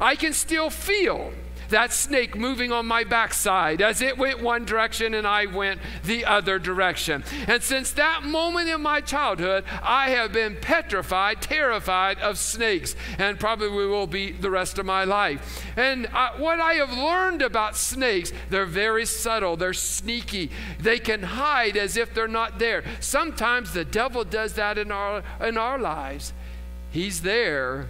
I 0.00 0.14
can 0.14 0.32
still 0.32 0.70
feel 0.70 1.32
that 1.70 1.92
snake 1.92 2.36
moving 2.36 2.72
on 2.72 2.86
my 2.86 3.04
backside 3.04 3.80
as 3.80 4.00
it 4.00 4.18
went 4.18 4.42
one 4.42 4.64
direction 4.64 5.14
and 5.14 5.26
I 5.26 5.46
went 5.46 5.80
the 6.04 6.24
other 6.24 6.58
direction. 6.58 7.24
And 7.46 7.62
since 7.62 7.92
that 7.92 8.24
moment 8.24 8.68
in 8.68 8.80
my 8.80 9.00
childhood, 9.00 9.64
I 9.82 10.10
have 10.10 10.32
been 10.32 10.56
petrified, 10.60 11.42
terrified 11.42 12.18
of 12.18 12.38
snakes, 12.38 12.94
and 13.18 13.40
probably 13.40 13.68
will 13.68 14.06
be 14.06 14.32
the 14.32 14.50
rest 14.50 14.78
of 14.78 14.86
my 14.86 15.04
life. 15.04 15.64
And 15.76 16.06
uh, 16.12 16.32
what 16.36 16.60
I 16.60 16.74
have 16.74 16.92
learned 16.92 17.42
about 17.42 17.76
snakes, 17.76 18.32
they're 18.50 18.66
very 18.66 19.06
subtle, 19.06 19.56
they're 19.56 19.72
sneaky, 19.72 20.50
they 20.78 20.98
can 20.98 21.22
hide 21.22 21.76
as 21.76 21.96
if 21.96 22.14
they're 22.14 22.28
not 22.28 22.58
there. 22.58 22.84
Sometimes 23.00 23.72
the 23.72 23.84
devil 23.84 24.24
does 24.24 24.54
that 24.54 24.78
in 24.78 24.92
our, 24.92 25.22
in 25.40 25.56
our 25.56 25.78
lives. 25.78 26.32
He's 26.90 27.22
there, 27.22 27.88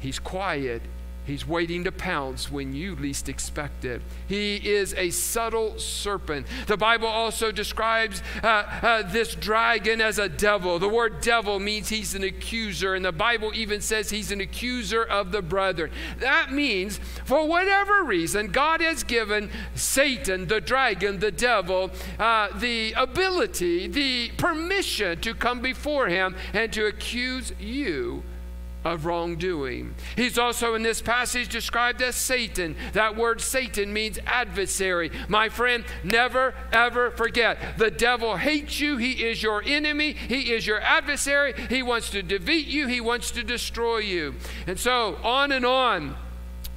he's 0.00 0.18
quiet, 0.18 0.82
He's 1.28 1.46
waiting 1.46 1.84
to 1.84 1.92
pounce 1.92 2.50
when 2.50 2.74
you 2.74 2.96
least 2.96 3.28
expect 3.28 3.84
it. 3.84 4.00
He 4.26 4.56
is 4.56 4.94
a 4.94 5.10
subtle 5.10 5.78
serpent. 5.78 6.46
The 6.66 6.78
Bible 6.78 7.06
also 7.06 7.52
describes 7.52 8.22
uh, 8.42 8.46
uh, 8.46 9.02
this 9.02 9.34
dragon 9.34 10.00
as 10.00 10.18
a 10.18 10.30
devil. 10.30 10.78
The 10.78 10.88
word 10.88 11.20
devil 11.20 11.60
means 11.60 11.90
he's 11.90 12.14
an 12.14 12.24
accuser, 12.24 12.94
and 12.94 13.04
the 13.04 13.12
Bible 13.12 13.52
even 13.54 13.82
says 13.82 14.08
he's 14.08 14.32
an 14.32 14.40
accuser 14.40 15.02
of 15.04 15.30
the 15.30 15.42
brethren. 15.42 15.90
That 16.20 16.50
means, 16.50 16.98
for 17.26 17.46
whatever 17.46 18.04
reason, 18.04 18.46
God 18.46 18.80
has 18.80 19.04
given 19.04 19.50
Satan, 19.74 20.46
the 20.46 20.62
dragon, 20.62 21.18
the 21.18 21.30
devil, 21.30 21.90
uh, 22.18 22.48
the 22.58 22.94
ability, 22.94 23.86
the 23.86 24.30
permission 24.38 25.20
to 25.20 25.34
come 25.34 25.60
before 25.60 26.08
him 26.08 26.34
and 26.54 26.72
to 26.72 26.86
accuse 26.86 27.52
you 27.60 28.22
of 28.84 29.06
wrongdoing. 29.06 29.94
He's 30.16 30.38
also 30.38 30.74
in 30.74 30.82
this 30.82 31.02
passage 31.02 31.48
described 31.48 32.02
as 32.02 32.16
Satan. 32.16 32.76
That 32.92 33.16
word 33.16 33.40
Satan 33.40 33.92
means 33.92 34.18
adversary. 34.26 35.10
My 35.28 35.48
friend, 35.48 35.84
never 36.04 36.54
ever 36.72 37.10
forget 37.10 37.58
the 37.76 37.90
devil 37.90 38.36
hates 38.36 38.80
you. 38.80 38.96
He 38.96 39.26
is 39.26 39.42
your 39.42 39.62
enemy. 39.64 40.12
He 40.12 40.52
is 40.52 40.66
your 40.66 40.80
adversary. 40.80 41.54
He 41.68 41.82
wants 41.82 42.10
to 42.10 42.22
defeat 42.22 42.66
you. 42.66 42.86
He 42.86 43.00
wants 43.00 43.30
to 43.32 43.42
destroy 43.42 43.98
you. 43.98 44.34
And 44.66 44.78
so 44.78 45.16
on 45.22 45.52
and 45.52 45.66
on 45.66 46.16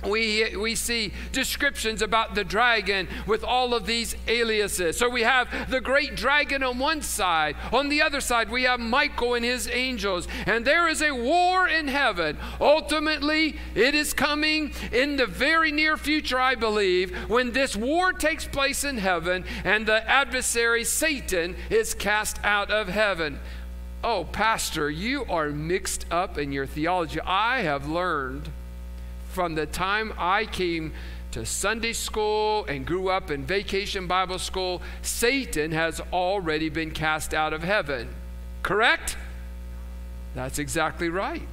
we, 0.05 0.55
we 0.55 0.75
see 0.75 1.13
descriptions 1.31 2.01
about 2.01 2.35
the 2.35 2.43
dragon 2.43 3.07
with 3.27 3.43
all 3.43 3.73
of 3.73 3.85
these 3.85 4.15
aliases. 4.27 4.97
So 4.97 5.09
we 5.09 5.21
have 5.21 5.69
the 5.69 5.81
great 5.81 6.15
dragon 6.15 6.63
on 6.63 6.79
one 6.79 7.01
side. 7.01 7.55
On 7.71 7.89
the 7.89 8.01
other 8.01 8.21
side, 8.21 8.49
we 8.49 8.63
have 8.63 8.79
Michael 8.79 9.35
and 9.35 9.45
his 9.45 9.67
angels. 9.67 10.27
And 10.45 10.65
there 10.65 10.87
is 10.87 11.01
a 11.01 11.11
war 11.11 11.67
in 11.67 11.87
heaven. 11.87 12.37
Ultimately, 12.59 13.57
it 13.75 13.95
is 13.95 14.13
coming 14.13 14.73
in 14.91 15.15
the 15.15 15.25
very 15.27 15.71
near 15.71 15.97
future, 15.97 16.39
I 16.39 16.55
believe, 16.55 17.15
when 17.29 17.51
this 17.51 17.75
war 17.75 18.13
takes 18.13 18.45
place 18.45 18.83
in 18.83 18.97
heaven 18.97 19.45
and 19.63 19.85
the 19.85 20.07
adversary, 20.09 20.83
Satan, 20.83 21.55
is 21.69 21.93
cast 21.93 22.43
out 22.43 22.71
of 22.71 22.87
heaven. 22.87 23.39
Oh, 24.03 24.25
Pastor, 24.25 24.89
you 24.89 25.25
are 25.25 25.49
mixed 25.49 26.05
up 26.09 26.37
in 26.37 26.51
your 26.51 26.65
theology. 26.65 27.19
I 27.21 27.61
have 27.61 27.87
learned 27.87 28.49
from 29.31 29.55
the 29.55 29.65
time 29.65 30.13
I 30.17 30.45
came 30.45 30.93
to 31.31 31.45
Sunday 31.45 31.93
school 31.93 32.65
and 32.65 32.85
grew 32.85 33.09
up 33.09 33.31
in 33.31 33.45
vacation 33.45 34.05
Bible 34.05 34.39
school, 34.39 34.81
Satan 35.01 35.71
has 35.71 36.01
already 36.11 36.69
been 36.69 36.91
cast 36.91 37.33
out 37.33 37.53
of 37.53 37.63
heaven. 37.63 38.09
Correct? 38.63 39.17
That's 40.35 40.59
exactly 40.59 41.09
right. 41.09 41.47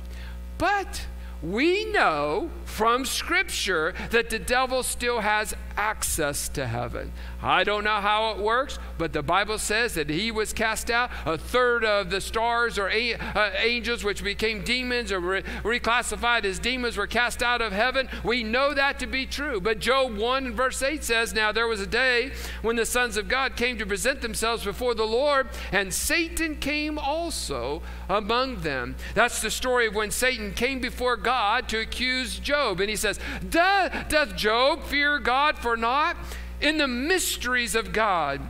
But 0.58 1.06
we 1.42 1.84
know 1.86 2.50
from 2.68 3.04
Scripture 3.04 3.94
that 4.10 4.30
the 4.30 4.38
devil 4.38 4.82
still 4.82 5.20
has 5.20 5.54
access 5.76 6.48
to 6.50 6.66
heaven. 6.66 7.12
I 7.40 7.64
don't 7.64 7.84
know 7.84 8.00
how 8.00 8.32
it 8.32 8.38
works, 8.38 8.78
but 8.98 9.12
the 9.12 9.22
Bible 9.22 9.58
says 9.58 9.94
that 9.94 10.10
he 10.10 10.30
was 10.30 10.52
cast 10.52 10.90
out. 10.90 11.10
A 11.24 11.38
third 11.38 11.84
of 11.84 12.10
the 12.10 12.20
stars 12.20 12.78
or 12.78 12.90
a- 12.90 13.14
uh, 13.14 13.50
angels, 13.58 14.04
which 14.04 14.22
became 14.24 14.62
demons 14.62 15.12
or 15.12 15.20
re- 15.20 15.42
reclassified 15.62 16.44
as 16.44 16.58
demons, 16.58 16.96
were 16.96 17.06
cast 17.06 17.42
out 17.42 17.62
of 17.62 17.72
heaven. 17.72 18.08
We 18.24 18.42
know 18.42 18.74
that 18.74 18.98
to 18.98 19.06
be 19.06 19.24
true. 19.24 19.60
But 19.60 19.78
Job 19.78 20.16
1 20.16 20.54
verse 20.54 20.82
8 20.82 21.02
says, 21.04 21.32
Now 21.32 21.52
there 21.52 21.68
was 21.68 21.80
a 21.80 21.86
day 21.86 22.32
when 22.62 22.76
the 22.76 22.86
sons 22.86 23.16
of 23.16 23.28
God 23.28 23.56
came 23.56 23.78
to 23.78 23.86
present 23.86 24.20
themselves 24.20 24.64
before 24.64 24.94
the 24.94 25.06
Lord, 25.06 25.48
and 25.72 25.94
Satan 25.94 26.56
came 26.56 26.98
also 26.98 27.82
among 28.08 28.62
them. 28.62 28.96
That's 29.14 29.40
the 29.40 29.50
story 29.50 29.86
of 29.86 29.94
when 29.94 30.10
Satan 30.10 30.52
came 30.52 30.80
before 30.80 31.16
God 31.16 31.68
to 31.68 31.78
accuse 31.78 32.38
Job. 32.38 32.57
And 32.58 32.90
he 32.90 32.96
says, 32.96 33.18
Doth 33.48 34.36
Job 34.36 34.84
fear 34.84 35.18
God 35.18 35.58
for 35.58 35.76
naught? 35.76 36.16
In 36.60 36.78
the 36.78 36.88
mysteries 36.88 37.74
of 37.74 37.92
God, 37.92 38.40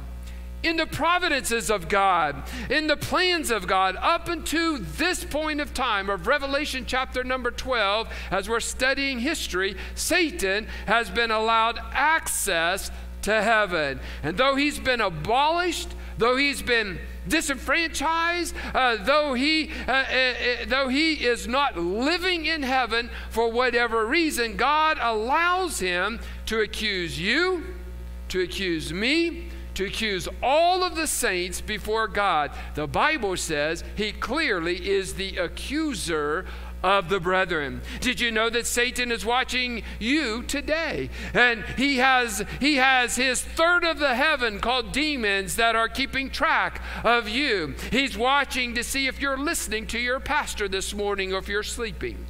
in 0.63 0.77
the 0.77 0.87
providences 0.87 1.71
of 1.71 1.89
God, 1.89 2.43
in 2.71 2.87
the 2.87 2.97
plans 2.97 3.51
of 3.51 3.67
God, 3.67 3.97
up 3.97 4.29
until 4.29 4.79
this 4.79 5.25
point 5.25 5.61
of 5.61 5.75
time 5.75 6.11
of 6.11 6.27
Revelation 6.27 6.85
chapter 6.87 7.23
number 7.23 7.51
12, 7.51 8.09
as 8.31 8.49
we're 8.49 8.61
studying 8.61 9.21
history, 9.21 9.77
Satan 9.95 10.67
has 10.87 11.11
been 11.11 11.31
allowed 11.31 11.79
access 11.93 12.91
to 13.23 13.43
heaven. 13.43 14.01
And 14.23 14.37
though 14.37 14.57
he's 14.57 14.79
been 14.79 15.01
abolished, 15.01 15.95
though 16.17 16.37
he's 16.37 16.63
been 16.63 16.99
disenfranchised, 17.29 18.55
uh, 18.75 18.97
though, 19.05 19.35
he, 19.35 19.71
uh, 19.87 19.93
uh, 19.93 19.95
uh, 19.95 20.35
though 20.67 20.89
he 20.89 21.15
is 21.15 21.47
not 21.47 21.77
living 21.77 22.47
in 22.47 22.63
heaven 22.63 23.11
for 23.31 23.51
whatever 23.51 24.07
reason, 24.07 24.57
God 24.57 24.99
allows 25.01 25.79
him 25.79 26.21
to 26.47 26.61
accuse 26.61 27.21
you, 27.21 27.65
to 28.29 28.41
accuse 28.41 28.93
me, 28.93 29.49
to 29.75 29.85
accuse 29.85 30.27
all 30.43 30.83
of 30.83 30.97
the 30.97 31.07
saints 31.07 31.61
before 31.61 32.09
God. 32.09 32.51
The 32.75 32.89
Bible 32.89 33.37
says 33.37 33.85
he 33.95 34.11
clearly 34.11 34.89
is 34.89 35.15
the 35.15 35.37
accuser 35.37 36.47
of 36.83 37.09
the 37.09 37.21
brethren. 37.21 37.81
Did 38.01 38.21
you 38.21 38.31
know 38.31 38.51
that 38.51 38.67
Satan 38.67 39.11
is 39.11 39.25
watching 39.25 39.83
you 39.99 40.43
today? 40.43 41.11
And 41.35 41.65
he 41.77 41.97
has 41.97 42.45
he 42.61 42.77
has 42.77 43.17
his 43.17 43.43
third 43.43 43.85
of 43.85 43.99
the 43.99 44.15
heaven 44.15 44.61
called 44.61 44.93
demons 44.93 45.57
that 45.57 45.75
are 45.75 45.89
keeping 45.89 46.31
track 46.31 46.81
of 47.05 47.29
you. 47.29 47.75
He's 47.91 48.17
watching 48.17 48.75
to 48.75 48.85
see 48.85 49.07
if 49.07 49.21
you're 49.21 49.39
listening 49.39 49.87
to 49.89 49.99
your 49.99 50.21
pastor 50.21 50.69
this 50.69 50.95
morning 50.95 51.33
or 51.33 51.39
if 51.39 51.49
you're 51.49 51.63
sleeping. 51.63 52.27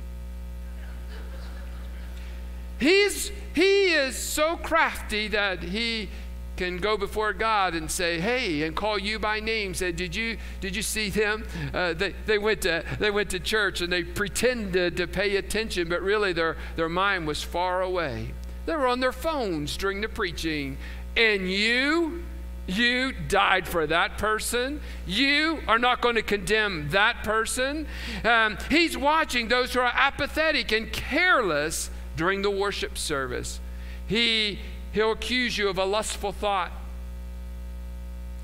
He's 2.79 3.31
he 3.55 3.93
is 3.93 4.17
so 4.17 4.57
crafty 4.57 5.29
that 5.29 5.63
he 5.63 6.11
can 6.59 6.77
go 6.77 6.97
before 6.97 7.33
God 7.33 7.75
and 7.75 7.91
say, 7.91 8.21
"Hey," 8.21 8.63
and 8.65 8.77
call 8.77 8.99
you 8.99 9.19
by 9.19 9.41
name. 9.41 9.73
Say, 9.73 9.93
"Did 9.93 10.15
you 10.15 10.37
did 10.61 10.77
you 10.77 10.83
see 10.83 11.09
them? 11.09 11.47
Uh, 11.73 11.95
they 11.95 12.15
they 12.27 12.37
went 12.37 12.63
to 12.63 12.85
they 12.99 13.11
went 13.11 13.31
to 13.31 13.41
church 13.41 13.81
and 13.81 13.91
they 13.91 14.03
pretended 14.03 14.97
to 14.99 15.07
pay 15.07 15.37
attention, 15.37 15.89
but 15.89 16.03
really 16.03 16.33
their 16.33 16.57
their 16.77 16.89
mind 16.89 17.27
was 17.27 17.43
far 17.43 17.81
away. 17.81 18.35
They 18.67 18.75
were 18.75 18.89
on 18.89 19.01
their 19.01 19.13
phones 19.13 19.77
during 19.79 20.03
the 20.03 20.09
preaching, 20.09 20.77
and 21.17 21.51
you." 21.51 22.25
You 22.71 23.13
died 23.13 23.67
for 23.67 23.87
that 23.87 24.19
person. 24.19 24.83
You 25.07 25.61
are 25.67 25.79
not 25.79 26.03
going 26.03 26.17
to 26.17 26.23
condemn 26.23 26.91
that 26.91 27.25
person. 27.25 27.87
Um, 28.25 28.59
he's 28.69 28.95
watching 28.95 29.49
those 29.49 29.73
who 29.73 29.81
are 29.81 29.91
apathetic 29.95 30.71
and 30.71 30.93
careless 30.93 31.89
during 32.15 32.43
the 32.43 32.51
worship 32.51 32.99
service. 32.99 33.59
He 34.07 34.59
He'll 34.99 35.13
accuse 35.13 35.57
you 35.57 35.69
of 35.69 35.79
a 35.79 35.85
lustful 35.85 36.33
thought. 36.33 36.73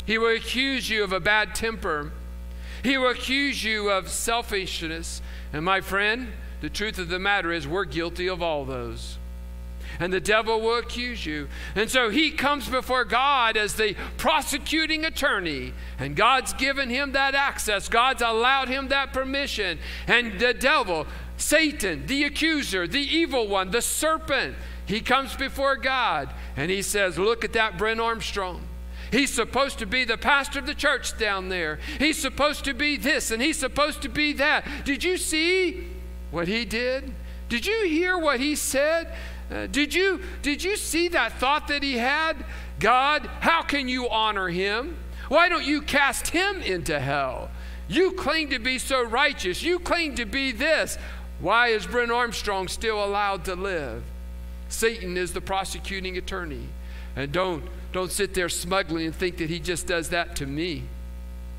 He 0.06 0.18
will 0.18 0.36
accuse 0.36 0.88
you 0.88 1.02
of 1.02 1.12
a 1.12 1.18
bad 1.18 1.52
temper. 1.52 2.12
He 2.84 2.96
will 2.96 3.10
accuse 3.10 3.64
you 3.64 3.90
of 3.90 4.08
selfishness. 4.08 5.20
And 5.52 5.64
my 5.64 5.80
friend, 5.80 6.28
the 6.60 6.70
truth 6.70 6.98
of 6.98 7.08
the 7.08 7.18
matter 7.18 7.50
is, 7.50 7.66
we're 7.66 7.84
guilty 7.84 8.28
of 8.28 8.40
all 8.40 8.64
those. 8.64 9.18
And 9.98 10.12
the 10.12 10.20
devil 10.20 10.60
will 10.60 10.78
accuse 10.78 11.26
you. 11.26 11.48
And 11.74 11.90
so 11.90 12.08
he 12.08 12.30
comes 12.30 12.68
before 12.68 13.04
God 13.04 13.56
as 13.56 13.74
the 13.74 13.96
prosecuting 14.16 15.04
attorney. 15.04 15.72
And 15.98 16.14
God's 16.14 16.52
given 16.52 16.88
him 16.88 17.10
that 17.12 17.34
access, 17.34 17.88
God's 17.88 18.22
allowed 18.22 18.68
him 18.68 18.86
that 18.90 19.12
permission. 19.12 19.80
And 20.06 20.38
the 20.38 20.54
devil, 20.54 21.08
Satan, 21.36 22.06
the 22.06 22.22
accuser, 22.22 22.86
the 22.86 23.02
evil 23.02 23.48
one, 23.48 23.72
the 23.72 23.82
serpent, 23.82 24.54
he 24.86 25.00
comes 25.00 25.34
before 25.34 25.76
God 25.76 26.30
and 26.56 26.70
he 26.70 26.82
says, 26.82 27.18
Look 27.18 27.44
at 27.44 27.52
that 27.54 27.78
Brent 27.78 28.00
Armstrong. 28.00 28.68
He's 29.10 29.32
supposed 29.32 29.78
to 29.78 29.86
be 29.86 30.04
the 30.04 30.16
pastor 30.16 30.58
of 30.58 30.66
the 30.66 30.74
church 30.74 31.16
down 31.16 31.48
there. 31.48 31.78
He's 31.98 32.20
supposed 32.20 32.64
to 32.64 32.74
be 32.74 32.96
this 32.96 33.30
and 33.30 33.40
he's 33.40 33.58
supposed 33.58 34.02
to 34.02 34.08
be 34.08 34.32
that. 34.34 34.66
Did 34.84 35.04
you 35.04 35.16
see 35.16 35.88
what 36.30 36.48
he 36.48 36.64
did? 36.64 37.14
Did 37.48 37.66
you 37.66 37.84
hear 37.86 38.18
what 38.18 38.40
he 38.40 38.56
said? 38.56 39.14
Uh, 39.50 39.66
did, 39.66 39.94
you, 39.94 40.20
did 40.42 40.64
you 40.64 40.76
see 40.76 41.08
that 41.08 41.34
thought 41.34 41.68
that 41.68 41.82
he 41.82 41.98
had? 41.98 42.44
God, 42.80 43.26
how 43.40 43.62
can 43.62 43.88
you 43.88 44.08
honor 44.08 44.48
him? 44.48 44.96
Why 45.28 45.48
don't 45.48 45.64
you 45.64 45.82
cast 45.82 46.28
him 46.28 46.60
into 46.62 46.98
hell? 46.98 47.50
You 47.86 48.12
claim 48.12 48.50
to 48.50 48.58
be 48.58 48.78
so 48.78 49.04
righteous. 49.04 49.62
You 49.62 49.78
claim 49.78 50.16
to 50.16 50.24
be 50.24 50.52
this. 50.52 50.98
Why 51.40 51.68
is 51.68 51.86
Brent 51.86 52.10
Armstrong 52.10 52.68
still 52.68 53.04
allowed 53.04 53.44
to 53.44 53.54
live? 53.54 54.02
Satan 54.74 55.16
is 55.16 55.32
the 55.32 55.40
prosecuting 55.40 56.18
attorney. 56.18 56.68
And 57.16 57.30
don't, 57.30 57.64
don't 57.92 58.10
sit 58.10 58.34
there 58.34 58.48
smugly 58.48 59.06
and 59.06 59.14
think 59.14 59.38
that 59.38 59.48
he 59.48 59.60
just 59.60 59.86
does 59.86 60.10
that 60.10 60.36
to 60.36 60.46
me. 60.46 60.84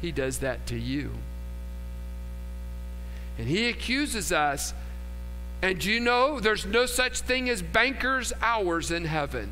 He 0.01 0.11
does 0.11 0.39
that 0.39 0.67
to 0.67 0.77
you. 0.77 1.11
And 3.37 3.47
he 3.47 3.69
accuses 3.69 4.31
us. 4.31 4.73
And 5.61 5.83
you 5.83 5.99
know 5.99 6.39
there's 6.39 6.65
no 6.65 6.85
such 6.85 7.21
thing 7.21 7.49
as 7.49 7.61
banker's 7.61 8.33
hours 8.41 8.91
in 8.91 9.05
heaven? 9.05 9.51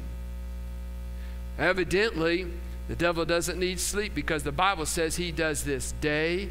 Evidently, 1.57 2.47
the 2.87 2.95
devil 2.95 3.23
doesn't 3.23 3.57
need 3.57 3.79
sleep 3.79 4.13
because 4.13 4.43
the 4.43 4.51
Bible 4.51 4.85
says 4.85 5.15
he 5.15 5.31
does 5.31 5.63
this 5.63 5.93
day 6.01 6.49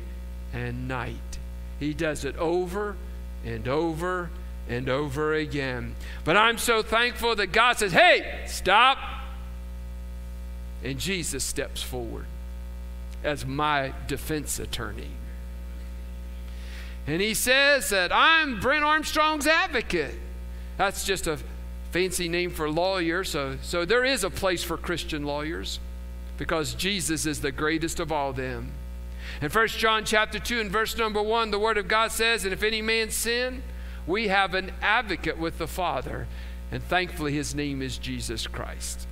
and 0.52 0.88
night. 0.88 1.38
He 1.78 1.92
does 1.92 2.24
it 2.24 2.36
over 2.36 2.96
and 3.44 3.68
over 3.68 4.30
and 4.68 4.88
over 4.88 5.34
again. 5.34 5.94
But 6.24 6.36
I'm 6.36 6.58
so 6.58 6.82
thankful 6.82 7.36
that 7.36 7.48
God 7.48 7.78
says, 7.78 7.92
hey, 7.92 8.44
stop. 8.46 8.98
And 10.82 10.98
Jesus 10.98 11.44
steps 11.44 11.82
forward 11.82 12.26
as 13.22 13.46
my 13.46 13.92
defense 14.06 14.58
attorney. 14.58 15.10
And 17.06 17.20
he 17.20 17.34
says 17.34 17.90
that 17.90 18.12
I'm 18.12 18.60
Brent 18.60 18.84
Armstrong's 18.84 19.46
advocate. 19.46 20.14
That's 20.76 21.04
just 21.04 21.26
a 21.26 21.38
fancy 21.90 22.28
name 22.28 22.50
for 22.50 22.70
lawyer. 22.70 23.24
So, 23.24 23.58
so 23.62 23.84
there 23.84 24.04
is 24.04 24.24
a 24.24 24.30
place 24.30 24.62
for 24.62 24.76
Christian 24.76 25.24
lawyers 25.24 25.78
because 26.38 26.74
Jesus 26.74 27.26
is 27.26 27.40
the 27.40 27.52
greatest 27.52 28.00
of 28.00 28.10
all 28.10 28.32
them. 28.32 28.72
In 29.40 29.50
1 29.50 29.68
John 29.68 30.04
chapter 30.04 30.38
2 30.38 30.60
and 30.60 30.70
verse 30.70 30.96
number 30.96 31.22
1, 31.22 31.50
the 31.50 31.58
word 31.58 31.78
of 31.78 31.88
God 31.88 32.12
says, 32.12 32.44
And 32.44 32.52
if 32.52 32.62
any 32.62 32.82
man 32.82 33.10
sin, 33.10 33.62
we 34.06 34.28
have 34.28 34.54
an 34.54 34.72
advocate 34.80 35.38
with 35.38 35.58
the 35.58 35.66
Father, 35.66 36.26
and 36.70 36.82
thankfully 36.82 37.32
his 37.32 37.54
name 37.54 37.82
is 37.82 37.98
Jesus 37.98 38.46
Christ. 38.46 39.06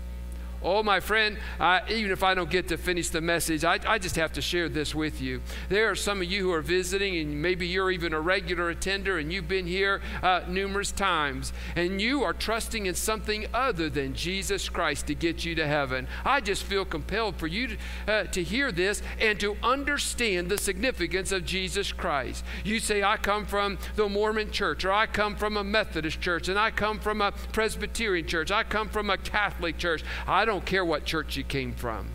Oh, 0.63 0.83
my 0.83 1.01
friend, 1.01 1.39
uh, 1.59 1.81
even 1.89 2.11
if 2.11 2.23
I 2.23 2.35
don't 2.35 2.51
get 2.51 2.69
to 2.69 2.77
finish 2.77 3.09
the 3.09 3.23
message, 3.23 3.65
I, 3.65 3.79
I, 3.87 3.99
just 3.99 4.17
have 4.17 4.33
to 4.35 4.43
share 4.43 4.69
this 4.69 4.95
with 4.95 5.21
you. 5.23 5.41
There 5.71 5.91
are 5.91 5.95
some 5.95 6.21
of 6.21 6.31
you 6.31 6.43
who 6.43 6.53
are 6.53 6.61
visiting, 6.61 7.17
and 7.17 7.41
maybe 7.41 7.67
you're 7.67 7.91
even 7.91 8.13
a 8.13 8.21
regular 8.21 8.69
attender, 8.69 9.17
and 9.17 9.33
you've 9.33 9.49
been 9.49 9.67
here 9.67 10.03
uh, 10.23 10.43
numerous 10.47 10.93
times, 10.93 11.55
and 11.77 11.99
you 11.99 12.23
are 12.25 12.35
trusting 12.35 12.85
in 12.85 12.95
something 12.95 13.47
other 13.55 13.89
than 13.89 14.15
Jesus 14.15 14.69
Christ 14.69 15.07
to 15.07 15.15
get 15.15 15.47
you 15.47 15.55
to 15.55 15.67
heaven. 15.67 16.07
I 16.27 16.43
just 16.43 16.65
feel 16.65 16.85
compelled 16.85 17.37
for 17.37 17.47
you 17.47 17.69
to, 17.69 17.77
uh, 18.07 18.25
to 18.25 18.43
hear 18.43 18.71
this 18.71 19.03
and 19.19 19.41
to 19.41 19.57
understand 19.63 20.51
the 20.51 20.59
significance 20.59 21.33
of 21.33 21.47
Jesus 21.47 21.91
Christ. 21.91 22.45
You 22.65 22.81
say, 22.81 23.03
I 23.03 23.17
come 23.17 23.47
from 23.47 23.79
the 23.97 24.11
Mormon 24.11 24.51
church, 24.51 24.85
or 24.85 24.93
I 24.93 25.07
come 25.07 25.37
from 25.37 25.57
a 25.57 25.65
Methodist 25.65 26.21
church, 26.21 26.49
and 26.49 26.59
I 26.59 26.71
come 26.71 26.99
from 26.99 27.23
a 27.23 27.33
Presbyterian 27.33 28.27
church, 28.27 28.51
I 28.51 28.63
come 28.63 28.91
from 28.91 29.09
a 29.09 29.17
Catholic 29.17 29.79
church. 29.79 30.05
I 30.27 30.45
don't 30.51 30.67
care 30.67 30.85
what 30.85 31.05
church 31.05 31.37
you 31.37 31.45
came 31.45 31.73
from. 31.73 32.09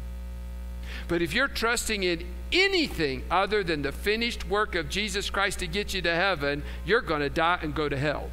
But 1.08 1.22
if 1.22 1.34
you're 1.34 1.48
trusting 1.48 2.04
in 2.04 2.26
anything 2.52 3.24
other 3.32 3.64
than 3.64 3.82
the 3.82 3.92
finished 3.92 4.48
work 4.50 4.76
of 4.76 4.90
Jesus 4.90 5.30
Christ 5.30 5.60
to 5.60 5.68
get 5.68 5.94
you 5.94 6.02
to 6.02 6.14
heaven, 6.14 6.64
you're 6.86 7.02
going 7.02 7.22
to 7.22 7.30
die 7.30 7.60
and 7.62 7.74
go 7.74 7.90
to 7.90 7.98
hell. 7.98 8.30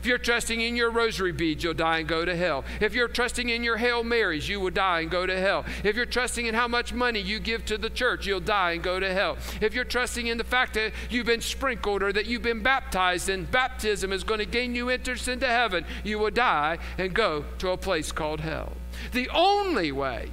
If 0.00 0.06
you're 0.06 0.18
trusting 0.18 0.60
in 0.60 0.76
your 0.76 0.90
rosary 0.90 1.32
beads, 1.32 1.62
you'll 1.62 1.74
die 1.74 1.98
and 1.98 2.08
go 2.08 2.24
to 2.24 2.34
hell. 2.34 2.64
If 2.80 2.94
you're 2.94 3.08
trusting 3.08 3.48
in 3.48 3.62
your 3.62 3.76
Hail 3.76 4.04
Marys, 4.04 4.48
you 4.48 4.60
will 4.60 4.70
die 4.70 5.00
and 5.00 5.10
go 5.10 5.26
to 5.26 5.38
hell. 5.38 5.64
If 5.84 5.96
you're 5.96 6.06
trusting 6.06 6.46
in 6.46 6.54
how 6.54 6.68
much 6.68 6.92
money 6.92 7.20
you 7.20 7.38
give 7.38 7.64
to 7.66 7.78
the 7.78 7.90
church, 7.90 8.26
you'll 8.26 8.40
die 8.40 8.72
and 8.72 8.82
go 8.82 9.00
to 9.00 9.12
hell. 9.12 9.36
If 9.60 9.74
you're 9.74 9.84
trusting 9.84 10.26
in 10.26 10.38
the 10.38 10.44
fact 10.44 10.74
that 10.74 10.92
you've 11.10 11.26
been 11.26 11.40
sprinkled 11.40 12.02
or 12.02 12.12
that 12.12 12.26
you've 12.26 12.42
been 12.42 12.62
baptized 12.62 13.28
and 13.28 13.50
baptism 13.50 14.12
is 14.12 14.24
going 14.24 14.40
to 14.40 14.46
gain 14.46 14.74
you 14.74 14.90
entrance 14.90 15.28
into 15.28 15.46
heaven, 15.46 15.84
you 16.04 16.18
will 16.18 16.30
die 16.30 16.78
and 16.98 17.14
go 17.14 17.44
to 17.58 17.70
a 17.70 17.76
place 17.76 18.12
called 18.12 18.40
hell. 18.40 18.72
The 19.12 19.28
only 19.30 19.92
way 19.92 20.30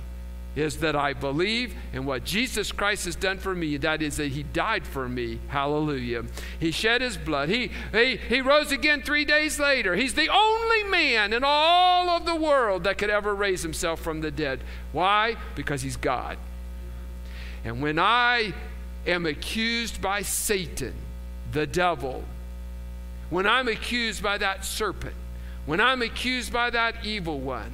is 0.55 0.77
that 0.77 0.95
I 0.95 1.13
believe 1.13 1.73
in 1.93 2.05
what 2.05 2.23
Jesus 2.23 2.71
Christ 2.71 3.05
has 3.05 3.15
done 3.15 3.39
for 3.39 3.55
me. 3.55 3.77
That 3.77 4.01
is, 4.01 4.17
that 4.17 4.31
He 4.31 4.43
died 4.43 4.85
for 4.85 5.09
me. 5.09 5.39
Hallelujah. 5.47 6.25
He 6.59 6.71
shed 6.71 7.01
His 7.01 7.17
blood. 7.17 7.49
He, 7.49 7.71
he, 7.91 8.17
he 8.17 8.41
rose 8.41 8.71
again 8.71 9.01
three 9.01 9.25
days 9.25 9.57
later. 9.57 9.95
He's 9.95 10.13
the 10.13 10.29
only 10.29 10.83
man 10.83 11.33
in 11.33 11.43
all 11.43 12.09
of 12.09 12.25
the 12.25 12.35
world 12.35 12.83
that 12.83 12.99
could 12.99 13.09
ever 13.09 13.33
raise 13.33 13.63
himself 13.63 13.99
from 13.99 14.21
the 14.21 14.29
dead. 14.29 14.59
Why? 14.91 15.37
Because 15.55 15.81
He's 15.81 15.97
God. 15.97 16.37
And 17.65 17.81
when 17.81 17.97
I 17.97 18.53
am 19.07 19.25
accused 19.25 20.01
by 20.01 20.21
Satan, 20.21 20.93
the 21.51 21.65
devil, 21.65 22.23
when 23.29 23.47
I'm 23.47 23.67
accused 23.67 24.21
by 24.21 24.37
that 24.37 24.65
serpent, 24.65 25.15
when 25.65 25.79
I'm 25.79 26.01
accused 26.01 26.53
by 26.53 26.69
that 26.69 27.05
evil 27.05 27.39
one, 27.39 27.73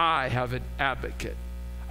I 0.00 0.28
have 0.28 0.54
an 0.54 0.62
advocate. 0.78 1.36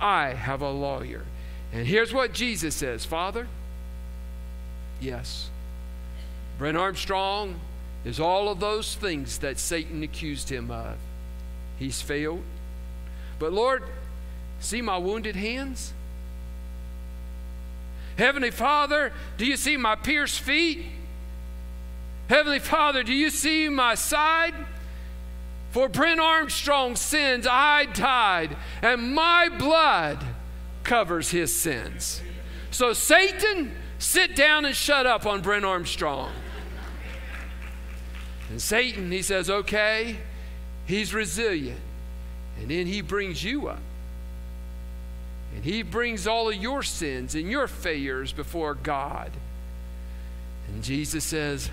I 0.02 0.30
have 0.30 0.64
a 0.64 0.72
lawyer. 0.72 1.26
And 1.72 1.86
here's 1.86 2.12
what 2.12 2.34
Jesus 2.34 2.74
says 2.74 3.06
Father, 3.06 3.48
yes, 5.00 5.52
Brent 6.58 6.76
Armstrong 6.76 7.60
is 8.04 8.20
all 8.20 8.50
of 8.50 8.60
those 8.60 8.96
things 8.96 9.38
that 9.40 9.60
Satan 9.60 10.02
accused 10.02 10.50
him 10.50 10.72
of. 10.72 10.98
He's 11.78 12.02
failed. 12.02 12.42
But 13.38 13.54
Lord, 13.54 13.84
see 14.60 14.82
my 14.82 14.98
wounded 14.98 15.36
hands? 15.36 15.94
Heavenly 18.18 18.50
Father, 18.50 19.14
do 19.38 19.46
you 19.46 19.56
see 19.56 19.78
my 19.78 19.94
pierced 19.94 20.40
feet? 20.40 20.84
Heavenly 22.28 22.58
Father, 22.58 23.04
do 23.04 23.14
you 23.14 23.30
see 23.30 23.70
my 23.70 23.94
side? 23.94 24.56
For 25.72 25.88
Brent 25.88 26.20
Armstrong's 26.20 27.00
sins, 27.00 27.46
I 27.50 27.86
died, 27.86 28.58
and 28.82 29.14
my 29.14 29.50
blood 29.50 30.24
covers 30.84 31.30
his 31.30 31.56
sins. 31.56 32.22
So, 32.72 32.94
Satan, 32.94 33.76
sit 34.00 34.36
down 34.36 34.66
and 34.66 34.76
shut 34.76 35.06
up 35.06 35.26
on 35.26 35.42
Brent 35.42 35.66
Armstrong. 35.66 36.32
And 38.50 38.60
Satan, 38.60 39.12
he 39.12 39.22
says, 39.22 39.50
okay, 39.50 40.18
he's 40.86 41.14
resilient. 41.14 41.80
And 42.60 42.72
then 42.72 42.88
he 42.88 43.02
brings 43.02 43.44
you 43.44 43.68
up. 43.68 43.82
And 45.54 45.64
he 45.64 45.84
brings 45.84 46.26
all 46.26 46.50
of 46.50 46.56
your 46.56 46.82
sins 46.82 47.36
and 47.36 47.50
your 47.50 47.68
failures 47.68 48.34
before 48.34 48.74
God. 48.74 49.32
And 50.68 50.84
Jesus 50.84 51.24
says, 51.24 51.70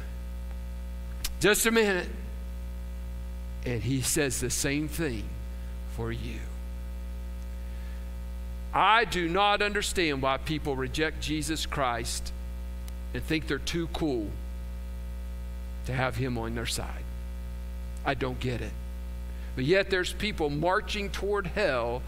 just 1.41 1.65
a 1.65 1.71
minute. 1.71 2.09
And 3.67 3.83
he 3.83 4.01
says 4.01 4.41
the 4.41 4.49
same 4.49 4.89
thing 4.89 5.25
for 5.97 6.13
you. 6.13 6.39
I 8.73 9.05
do 9.05 9.29
not 9.29 9.61
understand 9.61 10.23
why 10.23 10.37
people 10.37 10.77
reject 10.77 11.21
Jesus 11.21 11.67
Christ 11.67 12.33
and 13.13 13.23
think 13.23 13.49
they're 13.49 13.59
too 13.59 13.89
cool 13.89 14.31
to 15.87 15.93
have 15.93 16.17
him 16.17 16.39
on 16.39 16.55
their 16.55 16.67
side. 16.67 17.05
I 18.05 18.15
don't 18.15 18.39
get 18.39 18.61
it. 18.61 18.73
But 19.57 19.65
yet 19.65 19.91
there's 19.91 20.13
people 20.13 20.49
marching 20.49 21.11
toward 21.11 21.49
hell 21.49 22.02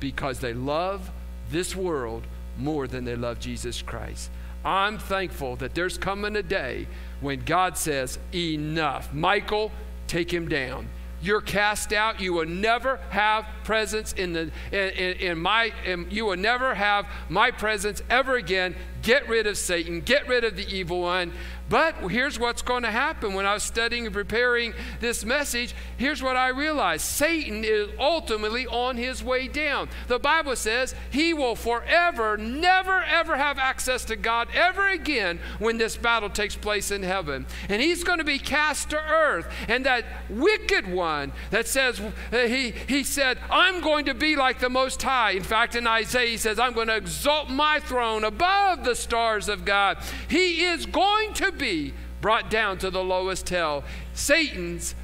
because 0.00 0.38
they 0.40 0.54
love 0.54 1.10
this 1.50 1.76
world 1.76 2.24
more 2.56 2.86
than 2.86 3.04
they 3.04 3.16
love 3.16 3.38
Jesus 3.38 3.82
Christ. 3.82 4.30
I'm 4.64 4.98
thankful 4.98 5.56
that 5.56 5.74
there's 5.74 5.98
coming 5.98 6.36
a 6.36 6.42
day 6.42 6.86
when 7.20 7.40
God 7.40 7.76
says, 7.76 8.18
Enough. 8.34 9.12
Michael, 9.12 9.72
take 10.06 10.32
him 10.32 10.48
down. 10.48 10.88
You're 11.22 11.40
cast 11.40 11.92
out. 11.92 12.20
You 12.20 12.34
will 12.34 12.46
never 12.46 12.98
have 13.10 13.46
presence 13.64 14.12
in 14.12 14.32
the 14.32 14.50
in, 14.70 14.78
in, 14.90 15.16
in 15.18 15.38
my. 15.38 15.72
In, 15.84 16.06
you 16.10 16.26
will 16.26 16.36
never 16.36 16.74
have 16.74 17.06
my 17.28 17.50
presence 17.50 18.02
ever 18.10 18.36
again. 18.36 18.76
Get 19.02 19.28
rid 19.28 19.46
of 19.46 19.56
Satan. 19.56 20.02
Get 20.02 20.28
rid 20.28 20.44
of 20.44 20.56
the 20.56 20.68
evil 20.68 21.00
one. 21.00 21.32
But 21.68 21.96
here's 22.10 22.38
what's 22.38 22.62
going 22.62 22.84
to 22.84 22.90
happen 22.90 23.34
when 23.34 23.44
I 23.44 23.54
was 23.54 23.64
studying 23.64 24.06
and 24.06 24.14
preparing 24.14 24.72
this 25.00 25.24
message. 25.24 25.74
Here's 25.96 26.22
what 26.22 26.36
I 26.36 26.48
realized 26.48 27.02
Satan 27.02 27.64
is 27.64 27.88
ultimately 27.98 28.66
on 28.66 28.96
his 28.96 29.24
way 29.24 29.48
down. 29.48 29.88
The 30.06 30.20
Bible 30.20 30.54
says 30.54 30.94
he 31.10 31.34
will 31.34 31.56
forever, 31.56 32.36
never, 32.36 33.02
ever 33.02 33.36
have 33.36 33.58
access 33.58 34.04
to 34.04 34.16
God 34.16 34.48
ever 34.54 34.88
again 34.88 35.40
when 35.58 35.76
this 35.76 35.96
battle 35.96 36.30
takes 36.30 36.54
place 36.54 36.92
in 36.92 37.02
heaven. 37.02 37.46
And 37.68 37.82
he's 37.82 38.04
going 38.04 38.18
to 38.18 38.24
be 38.24 38.38
cast 38.38 38.90
to 38.90 38.98
earth. 38.98 39.46
And 39.66 39.84
that 39.86 40.04
wicked 40.30 40.86
one 40.86 41.32
that 41.50 41.66
says, 41.66 42.00
uh, 42.00 42.38
he, 42.46 42.70
he 42.70 43.02
said, 43.02 43.38
I'm 43.50 43.80
going 43.80 44.04
to 44.04 44.14
be 44.14 44.36
like 44.36 44.60
the 44.60 44.70
Most 44.70 45.02
High. 45.02 45.32
In 45.32 45.42
fact, 45.42 45.74
in 45.74 45.86
Isaiah, 45.86 46.28
he 46.28 46.36
says, 46.36 46.60
I'm 46.60 46.74
going 46.74 46.88
to 46.88 46.96
exalt 46.96 47.50
my 47.50 47.80
throne 47.80 48.22
above 48.22 48.84
the 48.84 48.94
stars 48.94 49.48
of 49.48 49.64
God. 49.64 49.98
He 50.28 50.64
is 50.64 50.86
going 50.86 51.34
to 51.34 51.55
be 51.58 51.94
brought 52.20 52.50
down 52.50 52.78
to 52.78 52.90
the 52.90 53.02
lowest 53.02 53.48
hell. 53.48 53.84
Satan's 54.14 54.94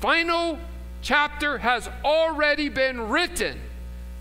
final 0.00 0.58
chapter 1.02 1.58
has 1.58 1.88
already 2.04 2.68
been 2.68 3.08
written. 3.08 3.60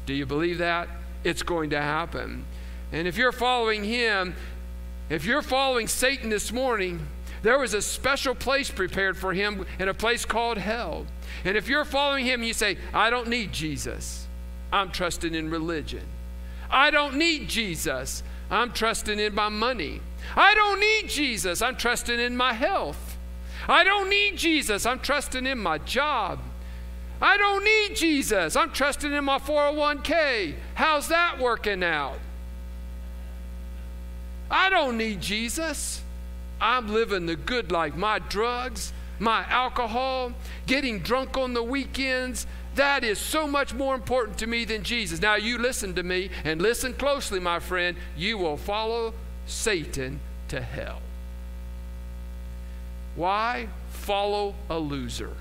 Do 0.06 0.14
you 0.14 0.26
believe 0.26 0.58
that? 0.60 0.88
It's 1.24 1.44
going 1.44 1.70
to 1.72 1.82
happen. 1.82 2.46
And 2.92 3.08
if 3.08 3.18
you're 3.18 3.32
following 3.32 3.84
him, 3.84 4.36
if 5.10 5.26
you're 5.26 5.42
following 5.42 5.88
Satan 5.88 6.30
this 6.30 6.52
morning, 6.52 7.08
there 7.42 7.60
was 7.60 7.74
a 7.74 7.82
special 7.82 8.36
place 8.36 8.70
prepared 8.70 9.18
for 9.18 9.34
him 9.34 9.66
in 9.80 9.90
a 9.90 9.94
place 9.94 10.26
called 10.26 10.58
hell. 10.58 11.06
And 11.44 11.58
if 11.58 11.68
you're 11.68 11.86
following 11.86 12.26
him, 12.26 12.44
you 12.44 12.54
say, 12.54 12.78
I 12.94 13.10
don't 13.10 13.28
need 13.28 13.52
Jesus. 13.52 14.28
I'm 14.72 14.92
trusting 14.92 15.36
in 15.36 15.50
religion. 15.50 16.06
I 16.70 16.90
don't 16.90 17.16
need 17.16 17.50
Jesus. 17.50 18.24
I'm 18.50 18.72
trusting 18.72 19.20
in 19.20 19.36
my 19.36 19.50
money. 19.50 20.02
I 20.36 20.54
don't 20.56 20.80
need 20.80 21.10
Jesus. 21.10 21.62
I'm 21.62 21.76
trusting 21.76 22.20
in 22.20 22.36
my 22.36 22.54
health. 22.54 23.18
I 23.68 23.84
don't 23.84 24.10
need 24.10 24.38
Jesus. 24.38 24.86
I'm 24.86 25.00
trusting 25.00 25.46
in 25.46 25.60
my 25.60 25.78
job. 25.78 26.40
I 27.22 27.38
don't 27.38 27.64
need 27.64 27.96
Jesus. 27.96 28.56
I'm 28.56 28.72
trusting 28.72 29.14
in 29.14 29.24
my 29.24 29.40
401k. 29.40 30.56
How's 30.76 31.08
that 31.08 31.40
working 31.40 31.84
out? 31.84 32.20
I 34.52 34.70
don't 34.70 34.98
need 34.98 35.22
Jesus. 35.22 36.02
I'm 36.60 36.88
living 36.88 37.26
the 37.26 37.36
good 37.36 37.72
life. 37.72 37.96
My 37.96 38.20
drugs, 38.20 38.94
my 39.20 39.46
alcohol, 39.50 40.34
getting 40.68 41.00
drunk 41.00 41.38
on 41.38 41.54
the 41.54 41.64
weekends, 41.64 42.46
that 42.76 43.04
is 43.04 43.20
so 43.20 43.48
much 43.48 43.74
more 43.74 43.96
important 43.96 44.38
to 44.40 44.48
me 44.48 44.66
than 44.66 44.84
Jesus. 44.84 45.22
Now, 45.22 45.36
you 45.36 45.58
listen 45.58 45.94
to 45.96 46.04
me 46.04 46.30
and 46.44 46.62
listen 46.62 46.94
closely, 46.94 47.40
my 47.40 47.60
friend. 47.60 47.98
You 48.18 48.38
will 48.38 48.58
follow 48.58 49.14
Satan 49.46 50.20
to 50.50 50.62
hell. 50.62 51.02
Why 53.16 53.68
follow 53.90 54.56
a 54.70 54.80
loser 54.80 55.36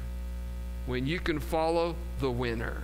when 0.86 1.06
you 1.06 1.20
can 1.20 1.40
follow 1.40 1.96
the 2.20 2.30
winner? 2.30 2.82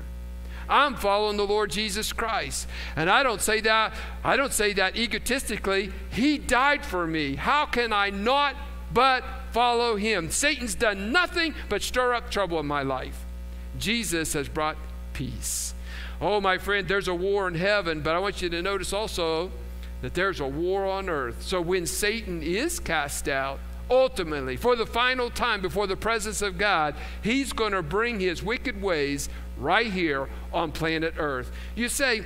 I'm 0.69 0.97
following 0.97 1.37
the 1.37 1.47
Lord 1.47 1.71
Jesus 1.71 2.13
Christ. 2.13 2.67
And 2.95 3.09
I 3.09 3.23
don't 3.23 3.41
say 3.41 3.61
that 3.63 3.95
I 4.23 4.37
don't 4.37 4.53
say 4.53 4.75
that 4.75 4.97
egotistically. 4.97 5.91
He 6.11 6.39
died 6.39 6.85
for 6.85 7.07
me. 7.07 7.37
How 7.37 7.65
can 7.65 7.93
I 7.93 8.11
not 8.11 8.55
but 8.93 9.25
follow 9.53 9.97
him? 9.97 10.31
Satan's 10.31 10.75
done 10.75 11.11
nothing 11.11 11.55
but 11.69 11.83
stir 11.83 12.15
up 12.15 12.31
trouble 12.31 12.61
in 12.61 12.67
my 12.67 12.83
life. 12.83 13.25
Jesus 13.79 14.35
has 14.35 14.49
brought 14.49 14.77
peace. 15.15 15.75
Oh, 16.21 16.41
my 16.41 16.59
friend, 16.59 16.89
there's 16.89 17.09
a 17.09 17.15
war 17.15 17.47
in 17.49 17.55
heaven, 17.55 18.01
but 18.01 18.15
I 18.15 18.19
want 18.19 18.43
you 18.43 18.49
to 18.49 18.61
notice 18.61 18.93
also 18.93 19.51
that 20.03 20.15
there's 20.15 20.41
a 20.41 20.47
war 20.47 20.87
on 20.87 21.09
earth. 21.09 21.43
So 21.43 21.61
when 21.61 21.87
Satan 21.87 22.43
is 22.43 22.79
cast 22.79 23.29
out, 23.29 23.59
ultimately, 23.91 24.57
for 24.57 24.77
the 24.77 24.87
final 24.87 25.31
time 25.31 25.61
before 25.61 25.87
the 25.87 25.97
presence 25.97 26.43
of 26.43 26.59
God, 26.59 26.95
he's 27.23 27.53
going 27.53 27.73
to 27.73 27.83
bring 27.83 28.21
his 28.21 28.43
wicked 28.43 28.81
ways 28.81 29.29
right 29.59 29.91
here 29.91 30.29
on 30.53 30.73
planet 30.73 31.15
earth. 31.19 31.51
You 31.75 31.89
say, 31.89 32.25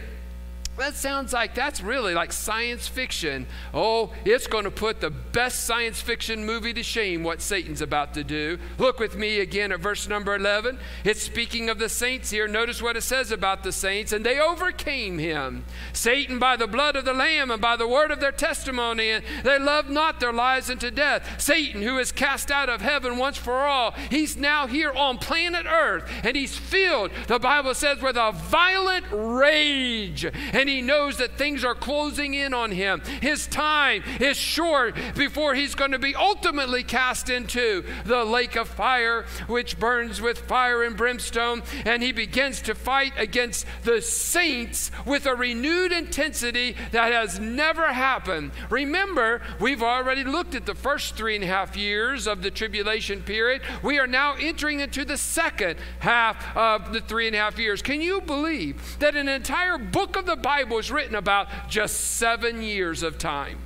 That 0.78 0.96
sounds 0.96 1.35
like 1.35 1.54
that's 1.54 1.82
really 1.82 2.14
like 2.14 2.32
science 2.32 2.88
fiction. 2.88 3.46
Oh, 3.74 4.11
it's 4.24 4.46
going 4.46 4.64
to 4.64 4.70
put 4.70 5.02
the 5.02 5.11
best 5.11 5.64
science 5.64 6.00
fiction 6.00 6.46
movie 6.46 6.72
to 6.72 6.82
shame 6.82 7.22
what 7.22 7.42
Satan's 7.42 7.82
about 7.82 8.14
to 8.14 8.24
do. 8.24 8.58
Look 8.78 8.98
with 8.98 9.14
me 9.14 9.40
again 9.40 9.70
at 9.70 9.80
verse 9.80 10.08
number 10.08 10.35
11. 10.35 10.78
It's 11.04 11.22
speaking 11.22 11.68
of 11.68 11.78
the 11.78 11.90
saints 11.90 12.30
here. 12.30 12.48
Notice 12.48 12.80
what 12.80 12.96
it 12.96 13.02
says 13.02 13.30
about 13.30 13.62
the 13.64 13.70
saints. 13.70 14.12
And 14.12 14.24
they 14.24 14.40
overcame 14.40 15.18
him, 15.18 15.64
Satan, 15.92 16.38
by 16.38 16.56
the 16.56 16.66
blood 16.66 16.96
of 16.96 17.04
the 17.04 17.12
Lamb 17.12 17.50
and 17.50 17.61
by 17.61 17.76
the 17.76 17.87
word 17.87 18.11
of 18.11 18.20
their 18.20 18.32
testimony. 18.32 19.11
And 19.11 19.24
they 19.44 19.58
loved 19.58 19.90
not 19.90 20.20
their 20.20 20.32
lives 20.32 20.70
unto 20.70 20.90
death. 20.90 21.38
Satan, 21.40 21.82
who 21.82 21.98
is 21.98 22.12
cast 22.12 22.50
out 22.50 22.70
of 22.70 22.80
heaven 22.80 23.18
once 23.18 23.37
for 23.37 23.66
all, 23.66 23.92
he's 24.08 24.38
now 24.38 24.66
here 24.66 24.92
on 24.92 25.18
planet 25.18 25.66
Earth. 25.66 26.11
And 26.24 26.35
he's 26.35 26.56
filled, 26.56 27.11
the 27.28 27.38
Bible 27.38 27.74
says, 27.74 28.00
with 28.00 28.16
a 28.16 28.32
violent 28.32 29.04
rage. 29.11 30.24
And 30.24 30.62
and 30.62 30.70
he 30.70 30.81
knows 30.81 31.16
that 31.16 31.37
things 31.37 31.64
are 31.64 31.75
closing 31.75 32.35
in 32.35 32.55
on 32.55 32.70
him. 32.70 33.01
His 33.20 33.48
time 33.48 34.05
is 34.20 34.37
short 34.37 34.94
before 35.16 35.57
he's 35.57 35.75
going 35.75 35.90
to 35.90 35.98
be 35.98 36.14
ultimately 36.14 36.85
cast 36.85 37.29
into 37.29 37.85
the 38.05 38.25
lake 38.25 38.55
of 38.55 38.68
fire, 38.68 39.25
which 39.48 39.77
burns 39.81 40.20
with 40.20 40.38
fire 40.38 40.85
and 40.85 40.96
brimstone. 40.96 41.64
And 41.85 42.01
he 42.01 42.12
begins 42.12 42.62
to 42.62 42.77
fight 42.77 43.12
against 43.16 43.66
the 43.83 44.01
saints 44.01 44.92
with 45.05 45.27
a 45.27 45.35
renewed 45.35 45.90
intensity 45.90 46.77
that 46.92 47.12
has 47.12 47.40
never 47.40 47.92
happened. 47.92 48.53
Remember, 48.70 49.42
we've 49.59 49.83
already 49.83 50.22
looked 50.22 50.55
at 50.55 50.64
the 50.64 50.77
first 50.77 51.16
three 51.16 51.35
and 51.35 51.42
a 51.42 51.48
half 51.48 51.77
years 51.77 52.29
of 52.29 52.40
the 52.40 52.53
tribulation 52.53 53.20
period. 53.25 53.62
We 53.83 53.98
are 53.98 54.07
now 54.07 54.37
entering 54.38 54.79
into 54.79 55.05
the 55.05 55.16
second 55.16 55.81
half 55.98 56.57
of 56.57 56.92
the 56.92 57.01
three 57.01 57.27
and 57.27 57.35
a 57.35 57.40
half 57.40 57.59
years. 57.59 57.83
Can 57.83 58.01
you 58.01 58.20
believe 58.20 59.01
that 59.01 59.16
an 59.16 59.27
entire 59.27 59.77
book 59.77 60.14
of 60.14 60.25
the 60.25 60.37
Bible? 60.37 60.51
Bible 60.52 60.76
is 60.76 60.90
written 60.90 61.14
about 61.14 61.48
just 61.70 61.98
seven 61.98 62.62
years 62.62 63.02
of 63.02 63.16
time. 63.16 63.58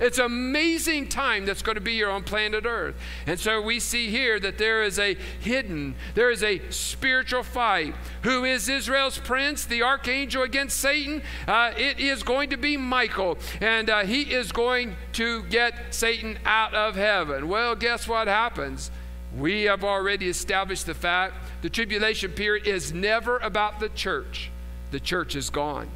It's 0.00 0.16
amazing 0.16 1.10
time 1.10 1.44
that's 1.44 1.60
going 1.60 1.74
to 1.74 1.82
be 1.82 1.92
here 1.92 2.08
on 2.08 2.24
planet 2.24 2.64
Earth. 2.64 2.94
And 3.26 3.38
so 3.38 3.60
we 3.60 3.78
see 3.78 4.08
here 4.08 4.40
that 4.40 4.56
there 4.56 4.82
is 4.82 4.98
a 4.98 5.14
hidden, 5.40 5.94
there 6.14 6.30
is 6.30 6.42
a 6.42 6.62
spiritual 6.70 7.42
fight. 7.42 7.94
Who 8.22 8.46
is 8.46 8.70
Israel's 8.70 9.18
prince, 9.18 9.66
the 9.66 9.82
archangel 9.82 10.42
against 10.42 10.78
Satan? 10.78 11.20
Uh, 11.46 11.72
it 11.76 12.00
is 12.00 12.22
going 12.22 12.48
to 12.48 12.56
be 12.56 12.78
Michael, 12.78 13.36
and 13.60 13.90
uh, 13.90 14.00
he 14.04 14.22
is 14.32 14.52
going 14.52 14.96
to 15.12 15.42
get 15.44 15.94
Satan 15.94 16.38
out 16.46 16.72
of 16.72 16.96
heaven. 16.96 17.46
Well, 17.46 17.76
guess 17.76 18.08
what 18.08 18.26
happens? 18.26 18.90
We 19.36 19.64
have 19.64 19.84
already 19.84 20.30
established 20.30 20.86
the 20.86 20.94
fact 20.94 21.34
the 21.60 21.68
tribulation 21.68 22.32
period 22.32 22.66
is 22.66 22.90
never 22.90 23.36
about 23.36 23.80
the 23.80 23.90
church, 23.90 24.50
the 24.92 24.98
church 24.98 25.36
is 25.36 25.50
gone. 25.50 25.90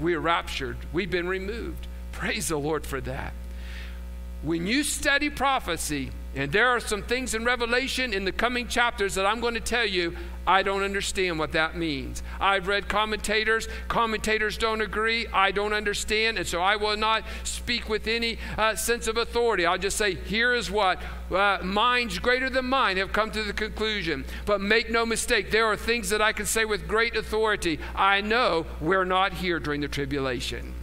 We 0.00 0.14
are 0.14 0.20
raptured. 0.20 0.76
We've 0.92 1.10
been 1.10 1.28
removed. 1.28 1.86
Praise 2.12 2.48
the 2.48 2.56
Lord 2.56 2.86
for 2.86 3.00
that. 3.02 3.32
When 4.42 4.66
you 4.66 4.82
study 4.82 5.30
prophecy, 5.30 6.10
and 6.36 6.50
there 6.50 6.68
are 6.68 6.80
some 6.80 7.02
things 7.02 7.34
in 7.34 7.44
Revelation 7.44 8.12
in 8.12 8.24
the 8.24 8.32
coming 8.32 8.66
chapters 8.66 9.14
that 9.14 9.24
I'm 9.24 9.40
going 9.40 9.54
to 9.54 9.60
tell 9.60 9.86
you, 9.86 10.16
I 10.46 10.62
don't 10.62 10.82
understand 10.82 11.38
what 11.38 11.52
that 11.52 11.76
means. 11.76 12.22
I've 12.40 12.66
read 12.66 12.88
commentators, 12.88 13.68
commentators 13.88 14.58
don't 14.58 14.80
agree, 14.80 15.26
I 15.32 15.52
don't 15.52 15.72
understand, 15.72 16.38
and 16.38 16.46
so 16.46 16.60
I 16.60 16.76
will 16.76 16.96
not 16.96 17.24
speak 17.44 17.88
with 17.88 18.06
any 18.06 18.38
uh, 18.58 18.74
sense 18.74 19.06
of 19.06 19.16
authority. 19.16 19.64
I'll 19.64 19.78
just 19.78 19.96
say, 19.96 20.14
here 20.14 20.52
is 20.52 20.70
what 20.70 21.00
uh, 21.30 21.58
minds 21.62 22.18
greater 22.18 22.50
than 22.50 22.66
mine 22.66 22.96
have 22.96 23.12
come 23.12 23.30
to 23.30 23.42
the 23.42 23.52
conclusion. 23.52 24.24
But 24.44 24.60
make 24.60 24.90
no 24.90 25.06
mistake, 25.06 25.50
there 25.50 25.66
are 25.66 25.76
things 25.76 26.10
that 26.10 26.20
I 26.20 26.32
can 26.32 26.46
say 26.46 26.64
with 26.64 26.88
great 26.88 27.16
authority. 27.16 27.78
I 27.94 28.20
know 28.20 28.66
we're 28.80 29.04
not 29.04 29.34
here 29.34 29.60
during 29.60 29.80
the 29.80 29.88
tribulation. 29.88 30.74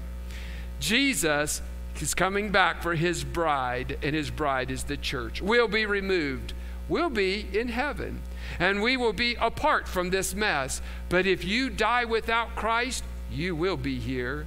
Jesus 0.80 1.62
is 1.99 2.13
coming 2.13 2.51
back 2.51 2.82
for 2.82 2.95
his 2.95 3.23
bride, 3.23 3.97
and 4.01 4.15
his 4.15 4.30
bride 4.30 4.71
is 4.71 4.84
the 4.84 4.97
church. 4.97 5.41
We'll 5.41 5.67
be 5.67 5.86
removed. 5.86 6.54
We'll 6.89 7.10
be 7.10 7.47
in 7.54 7.69
heaven, 7.69 8.21
and 8.60 8.82
we 8.82 8.97
will 8.97 9.13
be 9.13 9.36
apart 9.36 9.88
from 9.88 10.10
this 10.10 10.36
mess. 10.36 10.82
But 11.10 11.25
if 11.25 11.45
you 11.45 11.69
die 11.69 12.06
without 12.06 12.56
Christ, 12.56 13.04
you 13.32 13.56
will 13.56 13.77
be 13.77 13.99
here. 13.99 14.45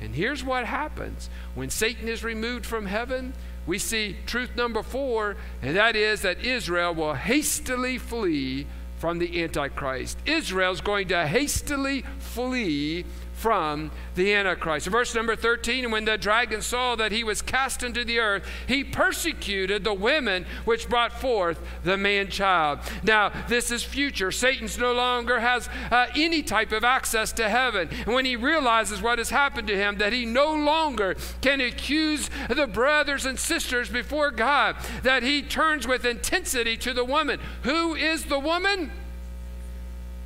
And 0.00 0.14
here's 0.14 0.44
what 0.44 0.66
happens 0.66 1.30
when 1.54 1.70
Satan 1.70 2.08
is 2.08 2.22
removed 2.22 2.66
from 2.66 2.86
heaven. 2.86 3.32
We 3.66 3.78
see 3.78 4.16
truth 4.26 4.54
number 4.56 4.82
four, 4.82 5.36
and 5.62 5.76
that 5.76 5.96
is 5.96 6.22
that 6.22 6.44
Israel 6.44 6.94
will 6.94 7.14
hastily 7.14 7.98
flee 7.98 8.66
from 8.98 9.18
the 9.18 9.42
Antichrist. 9.42 10.18
Israel's 10.26 10.80
going 10.80 11.08
to 11.08 11.26
hastily 11.26 12.04
flee 12.18 13.04
from 13.36 13.90
the 14.14 14.32
Antichrist. 14.32 14.86
Verse 14.86 15.14
number 15.14 15.36
13 15.36 15.90
when 15.90 16.06
the 16.06 16.16
dragon 16.16 16.62
saw 16.62 16.96
that 16.96 17.12
he 17.12 17.22
was 17.22 17.42
cast 17.42 17.82
into 17.82 18.02
the 18.02 18.18
earth, 18.18 18.48
he 18.66 18.82
persecuted 18.82 19.84
the 19.84 19.92
women 19.92 20.46
which 20.64 20.88
brought 20.88 21.12
forth 21.20 21.60
the 21.84 21.98
man 21.98 22.28
child. 22.28 22.78
Now, 23.02 23.30
this 23.46 23.70
is 23.70 23.82
future. 23.82 24.32
Satan's 24.32 24.78
no 24.78 24.94
longer 24.94 25.38
has 25.40 25.68
uh, 25.90 26.06
any 26.16 26.42
type 26.42 26.72
of 26.72 26.82
access 26.82 27.30
to 27.32 27.48
heaven. 27.48 27.90
And 28.06 28.14
when 28.14 28.24
he 28.24 28.36
realizes 28.36 29.02
what 29.02 29.18
has 29.18 29.28
happened 29.28 29.68
to 29.68 29.76
him, 29.76 29.98
that 29.98 30.14
he 30.14 30.24
no 30.24 30.54
longer 30.54 31.14
can 31.42 31.60
accuse 31.60 32.30
the 32.48 32.66
brothers 32.66 33.26
and 33.26 33.38
sisters 33.38 33.90
before 33.90 34.30
God, 34.30 34.76
that 35.02 35.22
he 35.22 35.42
turns 35.42 35.86
with 35.86 36.06
intensity 36.06 36.78
to 36.78 36.94
the 36.94 37.04
woman. 37.04 37.38
Who 37.64 37.94
is 37.94 38.24
the 38.24 38.38
woman? 38.38 38.92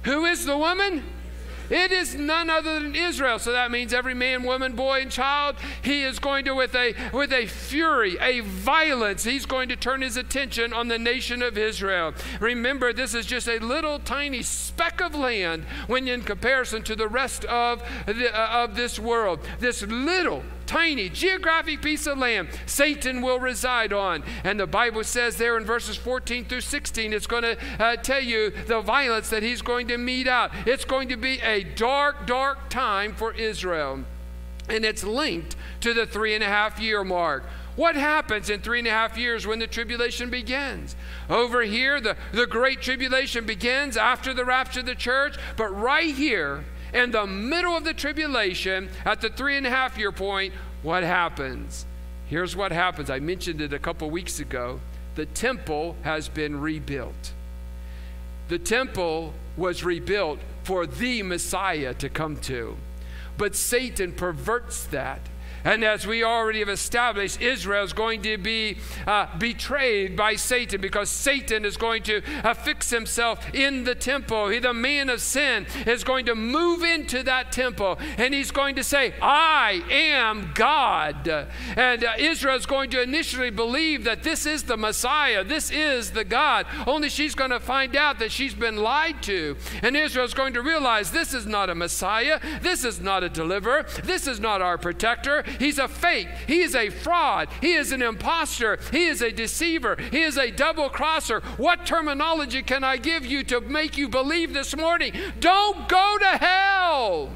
Who 0.05 0.25
is 0.25 0.47
the 0.47 0.57
woman? 0.57 1.03
It 1.71 1.93
is 1.93 2.17
none 2.17 2.51
other 2.51 2.81
than 2.81 2.95
Israel. 2.95 3.39
So 3.39 3.53
that 3.53 3.71
means 3.71 3.95
every 3.95 4.15
man, 4.15 4.43
woman, 4.43 4.75
boy, 4.75 5.03
and 5.03 5.11
child, 5.11 5.57
he 5.83 6.03
is 6.03 6.19
going 6.19 6.45
to, 6.47 6.55
with 6.55 6.75
a, 6.75 6.95
with 7.13 7.33
a 7.33 7.47
fury, 7.47 8.19
a 8.21 8.41
violence, 8.41 9.25
he's 9.25 9.47
going 9.47 9.69
to 9.69 9.77
turn 9.77 10.03
his 10.03 10.17
attention 10.17 10.73
on 10.73 10.89
the 10.89 10.99
nation 10.99 11.43
of 11.43 11.57
Israel. 11.57 12.13
Remember, 12.41 12.93
this 12.93 13.15
is 13.15 13.25
just 13.25 13.49
a 13.49 13.59
little 13.59 14.01
tiny 14.01 14.43
speck 14.43 15.01
of 15.01 15.15
land 15.15 15.65
when 15.87 16.09
in 16.09 16.23
comparison 16.23 16.83
to 16.83 16.97
the 16.97 17.09
rest 17.09 17.45
of, 17.45 17.83
the, 18.07 18.35
uh, 18.35 18.65
of 18.65 18.75
this 18.75 18.99
world. 18.99 19.39
This 19.61 19.83
little 19.83 20.43
tiny 20.71 21.09
geographic 21.09 21.83
piece 21.83 22.07
of 22.07 22.17
land 22.17 22.49
Satan 22.65 23.23
will 23.23 23.41
reside 23.41 23.93
on. 23.93 24.23
And 24.45 24.61
the 24.61 24.69
Bible 24.69 25.03
says 25.03 25.37
there 25.37 25.57
in 25.57 25.65
verses 25.65 25.97
14 25.97 26.45
through 26.45 26.61
16, 26.61 27.13
it's 27.13 27.27
going 27.27 27.43
to 27.43 27.57
uh, 27.81 27.97
tell 27.97 28.23
you 28.23 28.51
the 28.69 28.81
violence 28.81 29.31
that 29.31 29.43
he's 29.43 29.63
going 29.63 29.89
to 29.89 29.99
mete 29.99 30.29
out. 30.29 30.53
It's 30.67 30.85
going 30.85 31.09
to 31.09 31.17
be 31.17 31.41
a 31.41 31.65
dark, 31.65 32.25
dark 32.25 32.71
time 32.71 33.15
for 33.15 33.33
Israel. 33.33 34.05
And 34.69 34.85
it's 34.85 35.03
linked 35.03 35.57
to 35.81 35.93
the 35.93 36.07
three 36.07 36.37
and 36.37 36.45
a 36.45 36.47
half 36.47 36.79
year 36.79 37.03
mark. 37.03 37.43
What 37.75 37.97
happens 37.97 38.49
in 38.49 38.61
three 38.61 38.79
and 38.79 38.87
a 38.87 38.93
half 38.93 39.19
years 39.19 39.49
when 39.49 39.59
the 39.59 39.67
tribulation 39.67 40.31
begins? 40.31 40.95
Over 41.29 41.63
here, 41.63 42.01
the, 42.01 42.17
the 42.31 42.47
great 42.47 42.81
tribulation 42.81 43.45
begins 43.45 43.97
after 43.97 44.33
the 44.33 44.45
rapture 44.45 44.81
of 44.81 44.87
the 44.87 44.95
church, 44.95 45.37
but 45.57 45.69
right 45.77 46.15
here, 46.15 46.65
in 46.93 47.11
the 47.11 47.27
middle 47.27 47.77
of 47.77 47.85
the 47.85 47.95
tribulation, 47.95 48.89
at 49.05 49.21
the 49.21 49.31
three 49.31 49.57
and 49.57 49.67
a 49.67 49.71
half 49.71 49.97
year 49.99 50.13
point, 50.13 50.55
what 50.83 51.03
happens? 51.03 51.87
Here's 52.27 52.55
what 52.55 52.73
happens. 52.73 53.11
I 53.11 53.19
mentioned 53.19 53.61
it 53.61 53.73
a 53.73 53.79
couple 53.79 54.11
weeks 54.11 54.41
ago. 54.41 54.81
The 55.15 55.27
temple 55.27 55.97
has 56.03 56.29
been 56.29 56.61
rebuilt. 56.61 57.33
The 58.49 58.59
temple 58.59 59.35
was 59.57 59.85
rebuilt 59.85 60.39
for 60.63 60.87
the 60.87 61.23
Messiah 61.23 61.95
to 61.95 62.09
come 62.09 62.37
to. 62.43 62.77
But 63.37 63.57
Satan 63.57 64.13
perverts 64.13 64.85
that 64.87 65.21
and 65.65 65.85
as 65.85 66.07
we 66.07 66.25
already 66.25 66.61
have 66.61 66.69
established, 66.69 67.41
Israel 67.41 67.85
is 67.85 67.93
going 67.93 68.23
to 68.23 68.39
be 68.39 68.79
uh, 69.07 69.27
betrayed 69.39 70.17
by 70.17 70.37
Satan 70.37 70.81
because 70.81 71.11
Satan 71.11 71.65
is 71.65 71.77
going 71.77 72.03
to 72.05 72.23
uh, 72.45 72.55
fix 72.55 72.91
himself 72.91 73.53
in 73.55 73.85
the 73.85 73.95
temple. 73.95 74.49
He, 74.49 74.59
the 74.59 74.73
man 74.73 75.11
of 75.11 75.21
sin, 75.21 75.67
is 75.87 76.05
going 76.05 76.27
to 76.27 76.35
move 76.35 76.83
into 76.83 77.23
that 77.25 77.53
temple 77.53 77.99
and 78.17 78.33
he's 78.33 78.51
going 78.51 78.77
to 78.77 78.85
say, 78.85 79.15
I 79.21 79.83
am 79.91 80.53
God. 80.55 81.29
And 81.77 82.05
uh, 82.05 82.13
Israel 82.19 82.57
is 82.57 82.67
going 82.67 82.91
to 82.91 83.03
initially 83.03 83.51
believe 83.51 84.05
that 84.05 84.23
this 84.23 84.47
is 84.47 84.65
the 84.65 84.77
Messiah, 84.77 85.45
this 85.45 85.71
is 85.71 86.13
the 86.13 86.25
God. 86.25 86.67
Only 86.87 87.09
she's 87.09 87.35
going 87.35 87.51
to 87.51 87.61
find 87.61 87.97
out 87.97 88.19
that 88.19 88.33
she's 88.33 88.55
been 88.55 88.77
lied 88.77 89.23
to. 89.25 89.57
And 89.83 89.97
Israel 89.97 90.25
is 90.25 90.35
going 90.35 90.55
to 90.55 90.63
realize 90.63 91.11
this 91.11 91.35
is 91.35 91.47
not 91.47 91.71
a 91.71 91.75
Messiah, 91.75 92.41
this 92.63 92.85
is 92.85 93.01
not 93.01 93.23
a 93.23 93.29
deliverer, 93.29 93.87
this 94.05 94.27
is 94.27 94.41
not 94.41 94.63
our 94.63 94.79
protector. 94.79 95.45
He's 95.59 95.79
a 95.79 95.89
fake. 95.89 96.29
He 96.47 96.61
is 96.61 96.75
a 96.75 96.91
fraud. 96.91 97.49
He 97.61 97.73
is 97.73 97.93
an 97.93 98.03
impostor. 98.03 98.79
He 98.91 99.07
is 99.07 99.23
a 99.23 99.31
deceiver. 99.33 99.97
He 100.11 100.23
is 100.23 100.37
a 100.37 100.51
double 100.51 100.89
crosser. 100.89 101.41
What 101.57 101.87
terminology 101.87 102.63
can 102.63 102.85
I 102.85 102.97
give 102.97 103.25
you 103.25 103.45
to 103.45 103.61
make 103.61 103.97
you 103.97 104.09
believe 104.09 104.53
this 104.53 104.77
morning? 104.77 105.13
Don't 105.39 105.89
go 105.89 106.17
to 106.19 106.39
hell. 106.39 107.31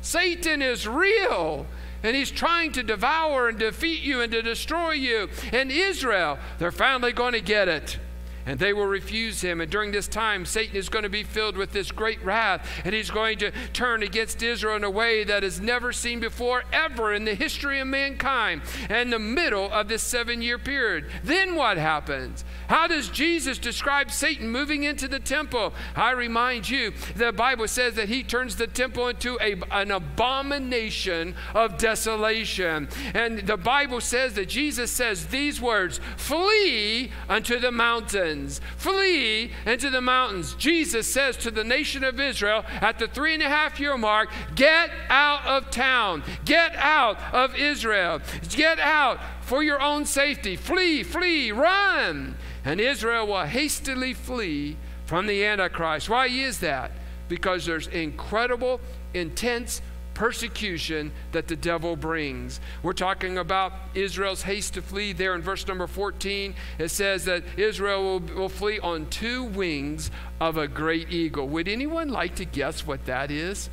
Satan 0.00 0.62
is 0.62 0.86
real 0.86 1.66
and 2.04 2.14
he's 2.14 2.30
trying 2.30 2.70
to 2.72 2.82
devour 2.82 3.48
and 3.48 3.58
defeat 3.58 4.02
you 4.02 4.20
and 4.20 4.30
to 4.30 4.42
destroy 4.42 4.92
you. 4.92 5.30
And 5.52 5.72
Israel, 5.72 6.38
they're 6.58 6.70
finally 6.70 7.12
going 7.12 7.32
to 7.32 7.40
get 7.40 7.66
it. 7.66 7.98
And 8.46 8.58
they 8.58 8.72
will 8.72 8.86
refuse 8.86 9.40
him. 9.40 9.60
And 9.60 9.70
during 9.70 9.92
this 9.92 10.08
time, 10.08 10.44
Satan 10.44 10.76
is 10.76 10.88
going 10.88 11.02
to 11.02 11.08
be 11.08 11.22
filled 11.22 11.56
with 11.56 11.72
this 11.72 11.90
great 11.90 12.22
wrath, 12.24 12.68
and 12.84 12.94
he's 12.94 13.10
going 13.10 13.38
to 13.38 13.50
turn 13.72 14.02
against 14.02 14.42
Israel 14.42 14.76
in 14.76 14.84
a 14.84 14.90
way 14.90 15.24
that 15.24 15.44
is 15.44 15.60
never 15.60 15.92
seen 15.92 16.20
before, 16.20 16.64
ever 16.72 17.12
in 17.12 17.24
the 17.24 17.34
history 17.34 17.80
of 17.80 17.86
mankind, 17.86 18.62
in 18.90 19.10
the 19.10 19.18
middle 19.18 19.70
of 19.72 19.88
this 19.88 20.02
seven 20.02 20.42
year 20.42 20.58
period. 20.58 21.06
Then 21.22 21.54
what 21.54 21.76
happens? 21.76 22.44
How 22.68 22.86
does 22.86 23.08
Jesus 23.08 23.58
describe 23.58 24.10
Satan 24.10 24.48
moving 24.50 24.84
into 24.84 25.08
the 25.08 25.20
temple? 25.20 25.72
I 25.96 26.12
remind 26.12 26.68
you, 26.68 26.92
the 27.16 27.32
Bible 27.32 27.68
says 27.68 27.94
that 27.94 28.08
he 28.08 28.22
turns 28.22 28.56
the 28.56 28.66
temple 28.66 29.08
into 29.08 29.38
a, 29.40 29.56
an 29.70 29.90
abomination 29.90 31.34
of 31.54 31.78
desolation. 31.78 32.88
And 33.14 33.46
the 33.46 33.56
Bible 33.56 34.00
says 34.00 34.34
that 34.34 34.48
Jesus 34.48 34.90
says 34.90 35.26
these 35.26 35.60
words 35.60 36.00
Flee 36.16 37.10
unto 37.28 37.58
the 37.58 37.72
mountains. 37.72 38.33
Flee 38.76 39.50
into 39.66 39.90
the 39.90 40.00
mountains. 40.00 40.54
Jesus 40.54 41.12
says 41.12 41.36
to 41.38 41.50
the 41.50 41.64
nation 41.64 42.04
of 42.04 42.20
Israel 42.20 42.64
at 42.80 42.98
the 42.98 43.08
three 43.08 43.34
and 43.34 43.42
a 43.42 43.48
half 43.48 43.80
year 43.80 43.96
mark, 43.96 44.30
Get 44.54 44.90
out 45.08 45.44
of 45.46 45.70
town. 45.70 46.22
Get 46.44 46.74
out 46.76 47.18
of 47.32 47.56
Israel. 47.56 48.20
Get 48.50 48.78
out 48.78 49.18
for 49.42 49.62
your 49.62 49.80
own 49.80 50.04
safety. 50.04 50.56
Flee, 50.56 51.02
flee, 51.02 51.52
run 51.52 52.36
and 52.64 52.80
Israel 52.80 53.26
will 53.26 53.44
hastily 53.44 54.14
flee 54.14 54.76
from 55.04 55.26
the 55.26 55.44
Antichrist. 55.44 56.08
Why 56.08 56.26
is 56.26 56.60
that? 56.60 56.92
Because 57.28 57.66
there's 57.66 57.88
incredible, 57.88 58.80
intense 59.12 59.82
persecution 60.14 61.12
that 61.32 61.48
the 61.48 61.56
devil 61.56 61.96
brings. 61.96 62.60
We're 62.82 62.92
talking 62.92 63.36
about 63.36 63.72
Israel's 63.94 64.42
haste 64.42 64.74
to 64.74 64.82
flee 64.82 65.12
there 65.12 65.34
in 65.34 65.42
verse 65.42 65.66
number 65.66 65.86
14. 65.86 66.54
It 66.78 66.88
says 66.88 67.24
that 67.24 67.42
Israel 67.56 68.02
will, 68.02 68.20
will 68.20 68.48
flee 68.48 68.78
on 68.78 69.06
two 69.06 69.44
wings 69.44 70.10
of 70.40 70.56
a 70.56 70.68
great 70.68 71.10
eagle. 71.10 71.48
Would 71.48 71.68
anyone 71.68 72.08
like 72.08 72.36
to 72.36 72.44
guess 72.44 72.86
what 72.86 73.04
that 73.06 73.30
is? 73.30 73.68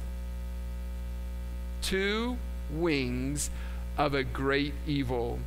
Two 1.81 2.37
wings 2.71 3.49
of 3.97 4.13
a 4.13 4.23
great 4.23 4.73
evil. 4.87 5.39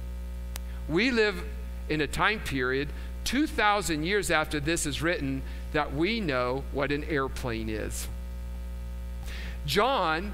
We 0.89 1.11
live 1.11 1.43
in 1.89 2.01
a 2.01 2.07
time 2.07 2.41
period 2.41 2.89
2,000 3.25 4.05
years 4.05 4.31
after 4.31 4.61
this 4.61 4.87
is 4.87 5.03
written 5.03 5.43
that 5.73 5.95
we 5.95 6.21
know 6.21 6.63
what 6.73 6.93
an 6.93 7.05
airplane 7.05 7.69
is. 7.69 8.07
John, 9.67 10.33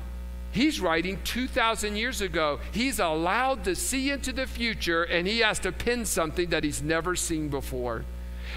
he's 0.53 0.81
writing 0.81 1.19
2,000 1.25 1.97
years 1.97 2.21
ago. 2.21 2.61
He's 2.73 2.99
allowed 2.99 3.65
to 3.65 3.75
see 3.75 4.11
into 4.11 4.33
the 4.33 4.47
future 4.47 5.05
and 5.05 5.27
he 5.27 5.41
has 5.41 5.59
to 5.61 5.73
pin 5.73 6.05
something 6.05 6.51
that 6.51 6.65
he's 6.65 6.83
never 6.83 7.17
seen 7.17 7.49
before. 7.49 8.05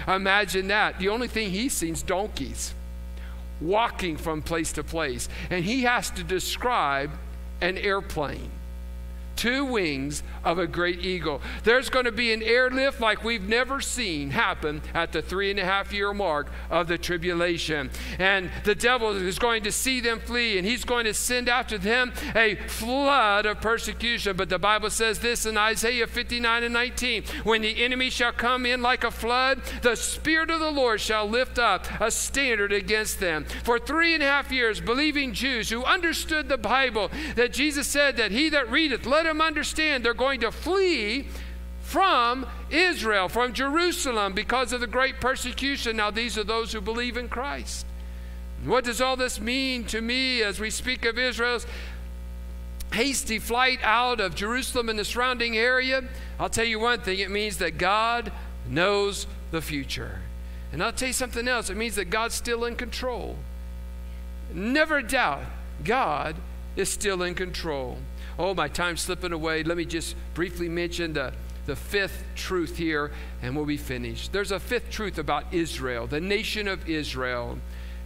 Imagine 0.08 0.68
that. 0.68 0.98
The 0.98 1.08
only 1.08 1.28
thing 1.28 1.50
he's 1.50 1.72
seen 1.72 1.94
is 1.94 2.02
donkeys 2.02 2.74
walking 3.60 4.16
from 4.16 4.42
place 4.42 4.72
to 4.72 4.84
place. 4.84 5.28
And 5.50 5.64
he 5.64 5.82
has 5.82 6.10
to 6.10 6.24
describe 6.24 7.10
an 7.60 7.78
airplane 7.78 8.50
two 9.36 9.64
wings 9.64 10.22
of 10.44 10.58
a 10.58 10.66
great 10.66 11.00
eagle. 11.00 11.40
There's 11.64 11.88
going 11.88 12.04
to 12.04 12.12
be 12.12 12.32
an 12.32 12.42
airlift 12.42 13.00
like 13.00 13.24
we've 13.24 13.48
never 13.48 13.80
seen 13.80 14.30
happen 14.30 14.82
at 14.92 15.12
the 15.12 15.22
three 15.22 15.50
and 15.50 15.58
a 15.58 15.64
half 15.64 15.92
year 15.92 16.12
mark 16.12 16.48
of 16.70 16.88
the 16.88 16.98
tribulation. 16.98 17.90
And 18.18 18.50
the 18.64 18.74
devil 18.74 19.10
is 19.10 19.38
going 19.38 19.64
to 19.64 19.72
see 19.72 20.00
them 20.00 20.20
flee, 20.20 20.58
and 20.58 20.66
he's 20.66 20.84
going 20.84 21.04
to 21.04 21.14
send 21.14 21.48
after 21.48 21.78
them 21.78 22.12
a 22.34 22.54
flood 22.54 23.46
of 23.46 23.60
persecution. 23.60 24.36
But 24.36 24.48
the 24.48 24.58
Bible 24.58 24.90
says 24.90 25.18
this 25.18 25.46
in 25.46 25.56
Isaiah 25.56 26.06
59 26.06 26.64
and 26.64 26.74
19 26.74 27.24
When 27.44 27.62
the 27.62 27.82
enemy 27.82 28.10
shall 28.10 28.32
come 28.32 28.66
in 28.66 28.82
like 28.82 29.04
a 29.04 29.10
flood, 29.10 29.62
the 29.82 29.96
Spirit 29.96 30.50
of 30.50 30.60
the 30.60 30.70
Lord 30.70 31.00
shall 31.00 31.26
lift 31.26 31.58
up 31.58 31.86
a 32.00 32.10
standard 32.10 32.72
against 32.72 33.20
them. 33.20 33.44
For 33.64 33.78
three 33.78 34.14
and 34.14 34.22
a 34.22 34.26
half 34.26 34.52
years, 34.52 34.80
believing 34.80 35.32
Jews 35.32 35.70
who 35.70 35.84
understood 35.84 36.48
the 36.48 36.58
Bible, 36.58 37.10
that 37.36 37.52
Jesus 37.52 37.86
said 37.86 38.16
that 38.16 38.30
he 38.30 38.48
that 38.50 38.70
readeth, 38.70 39.06
let 39.06 39.23
him 39.26 39.40
understand 39.40 40.04
they're 40.04 40.14
going 40.14 40.40
to 40.40 40.50
flee 40.50 41.26
from 41.80 42.46
Israel, 42.70 43.28
from 43.28 43.52
Jerusalem, 43.52 44.32
because 44.32 44.72
of 44.72 44.80
the 44.80 44.86
great 44.86 45.20
persecution. 45.20 45.96
Now, 45.96 46.10
these 46.10 46.38
are 46.38 46.44
those 46.44 46.72
who 46.72 46.80
believe 46.80 47.16
in 47.16 47.28
Christ. 47.28 47.86
What 48.64 48.84
does 48.84 49.00
all 49.00 49.16
this 49.16 49.40
mean 49.40 49.84
to 49.84 50.00
me 50.00 50.42
as 50.42 50.58
we 50.58 50.70
speak 50.70 51.04
of 51.04 51.18
Israel's 51.18 51.66
hasty 52.92 53.38
flight 53.38 53.80
out 53.82 54.20
of 54.20 54.34
Jerusalem 54.34 54.88
and 54.88 54.98
the 54.98 55.04
surrounding 55.04 55.56
area? 55.56 56.04
I'll 56.40 56.48
tell 56.48 56.64
you 56.64 56.80
one 56.80 57.00
thing 57.00 57.18
it 57.18 57.30
means 57.30 57.58
that 57.58 57.76
God 57.76 58.32
knows 58.68 59.26
the 59.50 59.60
future. 59.60 60.20
And 60.72 60.82
I'll 60.82 60.92
tell 60.92 61.08
you 61.08 61.14
something 61.14 61.46
else 61.46 61.70
it 61.70 61.76
means 61.76 61.96
that 61.96 62.06
God's 62.06 62.34
still 62.34 62.64
in 62.64 62.76
control. 62.76 63.36
Never 64.52 65.02
doubt 65.02 65.44
God 65.84 66.36
is 66.76 66.90
still 66.90 67.22
in 67.22 67.34
control. 67.34 67.98
Oh, 68.38 68.54
my 68.54 68.68
time's 68.68 69.02
slipping 69.02 69.32
away. 69.32 69.62
Let 69.62 69.76
me 69.76 69.84
just 69.84 70.16
briefly 70.34 70.68
mention 70.68 71.12
the, 71.12 71.32
the 71.66 71.76
fifth 71.76 72.24
truth 72.34 72.76
here, 72.76 73.12
and 73.42 73.54
we'll 73.54 73.64
be 73.64 73.76
finished. 73.76 74.32
There's 74.32 74.50
a 74.50 74.58
fifth 74.58 74.90
truth 74.90 75.18
about 75.18 75.52
Israel, 75.52 76.06
the 76.06 76.20
nation 76.20 76.66
of 76.66 76.88
Israel. 76.88 77.58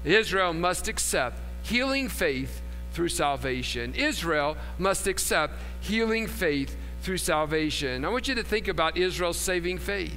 Israel 0.04 0.52
must 0.52 0.88
accept 0.88 1.40
healing 1.62 2.08
faith 2.08 2.60
through 2.92 3.08
salvation. 3.08 3.94
Israel 3.94 4.56
must 4.78 5.06
accept 5.06 5.54
healing 5.80 6.26
faith 6.26 6.76
through 7.00 7.18
salvation. 7.18 8.04
I 8.04 8.08
want 8.08 8.28
you 8.28 8.34
to 8.34 8.42
think 8.42 8.68
about 8.68 8.96
Israel's 8.96 9.38
saving 9.38 9.78
faith. 9.78 10.16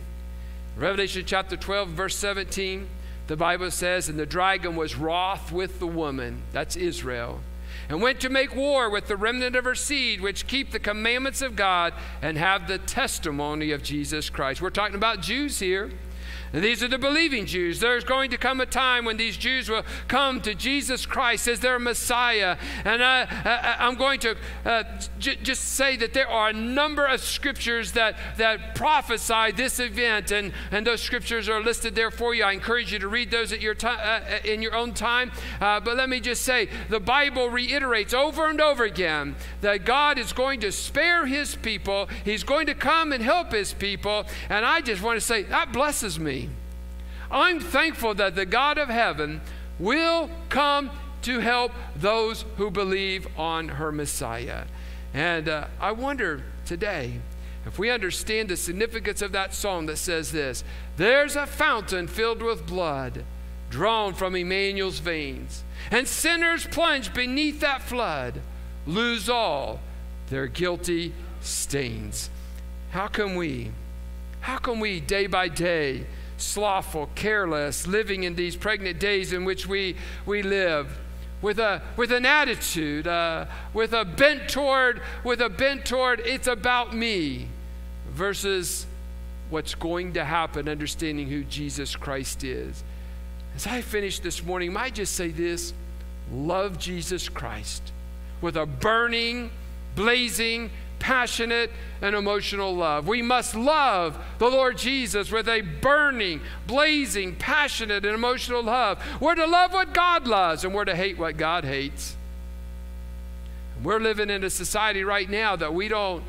Revelation 0.76 1.24
chapter 1.26 1.56
12, 1.56 1.90
verse 1.90 2.16
17, 2.16 2.88
the 3.28 3.38
Bible 3.38 3.72
says, 3.72 4.10
And 4.10 4.20
the 4.20 4.26
dragon 4.26 4.76
was 4.76 4.96
wroth 4.96 5.52
with 5.52 5.80
the 5.80 5.88
woman, 5.88 6.42
that's 6.52 6.76
Israel 6.76 7.42
and 7.92 8.02
went 8.02 8.22
to 8.22 8.30
make 8.30 8.56
war 8.56 8.90
with 8.90 9.08
the 9.08 9.18
remnant 9.18 9.54
of 9.54 9.66
her 9.66 9.76
seed, 9.76 10.22
which 10.22 10.48
keep 10.48 10.72
the 10.72 10.80
commandments 10.80 11.42
of 11.42 11.58
God 11.58 11.94
and 12.22 12.38
have 12.38 12.66
the 12.70 12.78
testimony 12.78 13.72
of 13.72 13.84
Jesus 13.84 14.30
Christ. 14.30 14.62
We're 14.62 14.70
talking 14.70 14.96
about 14.96 15.20
Jews 15.20 15.60
here. 15.60 15.92
These 16.54 16.84
are 16.84 16.90
the 16.90 16.98
believing 16.98 17.46
Jews. 17.46 17.80
There's 17.80 18.04
going 18.04 18.32
to 18.32 18.38
come 18.38 18.60
a 18.60 18.66
time 18.66 19.06
when 19.06 19.16
these 19.16 19.38
Jews 19.38 19.70
will 19.70 19.84
come 20.10 20.42
to 20.42 20.54
Jesus 20.54 21.06
Christ 21.06 21.48
as 21.48 21.62
their 21.62 21.80
Messiah. 21.80 22.58
And 22.84 23.02
I, 23.02 23.26
am 23.80 23.96
going 23.96 24.20
to 24.22 24.36
uh, 24.66 24.84
j- 25.18 25.38
just 25.38 25.64
say 25.64 25.96
that 25.98 26.14
there 26.14 26.28
are 26.28 26.50
a 26.50 26.54
number 26.54 27.06
of 27.06 27.22
scriptures 27.22 27.94
that, 27.94 28.18
that 28.38 28.76
prophesy 28.76 29.54
this 29.56 29.80
event, 29.80 30.32
and, 30.32 30.52
and 30.72 30.86
those 30.86 31.02
scriptures 31.02 31.48
are 31.48 31.62
listed 31.62 31.96
there 31.96 32.12
for 32.12 32.36
you. 32.36 32.44
I 32.44 32.52
encourage 32.52 32.92
you 32.92 33.00
to 33.00 33.08
read 33.08 33.32
those 33.32 33.54
at 33.54 33.62
your 33.62 33.76
time, 33.76 34.00
uh, 34.00 34.36
uh, 34.36 34.40
in 34.44 34.62
your 34.62 34.76
own 34.76 34.94
time. 34.94 35.32
Uh, 35.62 35.80
but 35.80 35.96
let 35.96 36.10
me 36.10 36.20
just 36.20 36.42
say 36.42 36.68
the 36.90 37.00
Bible 37.00 37.50
reiterates 37.50 38.14
over 38.14 38.50
and 38.50 38.60
over 38.60 38.84
again 38.84 39.36
that 39.62 39.86
God 39.86 40.18
is 40.18 40.34
going 40.34 40.60
to 40.62 40.72
spare 40.74 41.26
his 41.26 41.56
people, 41.56 42.10
he's 42.26 42.44
going 42.44 42.66
to 42.68 42.76
come 42.76 43.14
and 43.14 43.24
help 43.24 43.54
his 43.54 43.74
people. 43.74 44.26
And 44.50 44.66
I 44.66 44.82
just 44.82 45.02
want 45.02 45.16
to 45.16 45.26
say 45.26 45.44
that 45.44 45.72
blesses 45.72 46.20
me. 46.20 46.41
I'm 47.32 47.60
thankful 47.60 48.14
that 48.16 48.36
the 48.36 48.46
God 48.46 48.78
of 48.78 48.90
heaven 48.90 49.42
will 49.80 50.30
come 50.50 50.92
to 51.24 51.40
help 51.40 51.72
those 51.96 52.44
who 52.58 52.70
believe 52.70 53.28
on 53.38 53.70
her 53.70 53.92
Messiah. 53.92 54.66
And 55.14 55.48
uh, 55.48 55.68
I 55.80 55.92
wonder 55.94 56.44
today 56.66 57.22
if 57.66 57.78
we 57.80 57.90
understand 57.90 58.50
the 58.50 58.58
significance 58.58 59.22
of 59.22 59.32
that 59.32 59.54
song 59.54 59.86
that 59.86 59.98
says 59.98 60.32
this 60.32 60.64
There's 60.98 61.36
a 61.36 61.48
fountain 61.48 62.08
filled 62.08 62.42
with 62.42 62.66
blood 62.66 63.24
drawn 63.70 64.14
from 64.14 64.36
Emmanuel's 64.36 65.00
veins, 65.00 65.64
and 65.90 66.08
sinners 66.08 66.68
plunged 66.68 67.14
beneath 67.14 67.62
that 67.62 67.82
flood 67.82 68.42
lose 68.86 69.30
all 69.30 69.80
their 70.30 70.48
guilty 70.48 71.14
stains. 71.40 72.30
How 72.92 73.08
can 73.08 73.36
we, 73.36 73.72
how 74.42 74.58
can 74.58 74.80
we 74.82 75.00
day 75.00 75.28
by 75.28 75.48
day, 75.48 76.06
slothful, 76.42 77.10
careless, 77.16 77.88
living 77.88 78.24
in 78.24 78.36
these 78.36 78.56
pregnant 78.56 79.00
days 79.00 79.34
in 79.34 79.46
which 79.46 79.68
we, 79.68 79.96
we 80.26 80.44
live. 80.44 81.00
With, 81.42 81.58
a, 81.58 81.82
with 81.98 82.12
an 82.12 82.26
attitude, 82.26 83.08
uh, 83.08 83.46
with 83.74 83.94
a 83.94 84.06
bent 84.06 84.48
toward, 84.48 85.02
with 85.24 85.42
a 85.42 85.50
bent 85.50 85.86
toward, 85.86 86.20
it's 86.20 86.48
about 86.48 86.96
me, 86.96 87.48
versus 88.12 88.86
what's 89.50 89.74
going 89.74 90.14
to 90.14 90.24
happen, 90.24 90.70
understanding 90.70 91.28
who 91.28 91.44
Jesus 91.44 91.96
Christ 91.96 92.44
is. 92.44 92.84
As 93.56 93.68
I 93.68 93.82
finish 93.82 94.20
this 94.20 94.44
morning, 94.44 94.74
might 94.74 94.84
I 94.84 94.90
just 94.92 95.16
say 95.16 95.30
this 95.30 95.74
love 96.32 96.78
Jesus 96.78 97.28
Christ 97.28 97.92
with 98.40 98.56
a 98.56 98.66
burning, 98.66 99.52
blazing, 99.96 100.72
passionate 101.02 101.72
and 102.02 102.16
emotional 102.16 102.74
love. 102.74 103.08
We 103.08 103.22
must 103.22 103.56
love 103.56 104.24
the 104.38 104.48
Lord 104.48 104.78
Jesus 104.78 105.32
with 105.32 105.50
a 105.50 105.62
burning, 105.62 106.42
blazing, 106.68 107.36
passionate, 107.36 108.06
and 108.06 108.14
emotional 108.14 108.64
love. 108.64 109.04
We're 109.20 109.36
to 109.36 109.48
love 109.48 109.74
what 109.74 109.94
God 109.94 110.28
loves, 110.28 110.64
and 110.64 110.74
we're 110.74 110.86
to 110.86 110.96
hate 110.96 111.18
what 111.18 111.36
God 111.38 111.66
hates. 111.66 112.16
We're 113.84 114.00
living 114.00 114.30
in 114.30 114.44
a 114.44 114.50
society 114.50 115.04
right 115.04 115.28
now 115.28 115.56
that 115.56 115.74
we 115.74 115.88
don't 115.88 116.24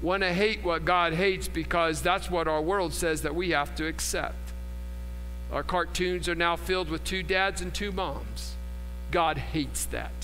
want 0.00 0.22
to 0.22 0.32
hate 0.32 0.64
what 0.64 0.86
God 0.86 1.12
hates 1.12 1.46
because 1.46 2.00
that's 2.00 2.30
what 2.30 2.48
our 2.48 2.62
world 2.62 2.94
says 2.94 3.22
that 3.22 3.34
we 3.34 3.50
have 3.50 3.74
to 3.76 3.86
accept. 3.86 4.36
our 5.52 5.62
cartoons 5.62 6.28
are 6.28 6.34
now 6.34 6.56
filled 6.56 6.88
with 6.88 7.04
two 7.04 7.22
dads 7.22 7.60
and 7.60 7.72
two 7.72 7.92
moms. 7.92 8.54
God 9.10 9.36
hates 9.38 9.84
that. 9.86 10.23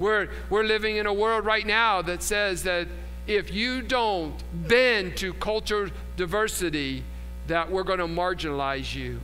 We're, 0.00 0.28
we're 0.48 0.64
living 0.64 0.96
in 0.96 1.06
a 1.06 1.12
world 1.12 1.44
right 1.44 1.66
now 1.66 2.02
that 2.02 2.22
says 2.22 2.64
that 2.64 2.88
if 3.26 3.52
you 3.52 3.82
don't 3.82 4.34
bend 4.66 5.16
to 5.18 5.32
culture 5.34 5.90
diversity, 6.16 7.04
that 7.46 7.70
we're 7.70 7.84
going 7.84 7.98
to 8.00 8.06
marginalize 8.06 8.94
you. 8.94 9.20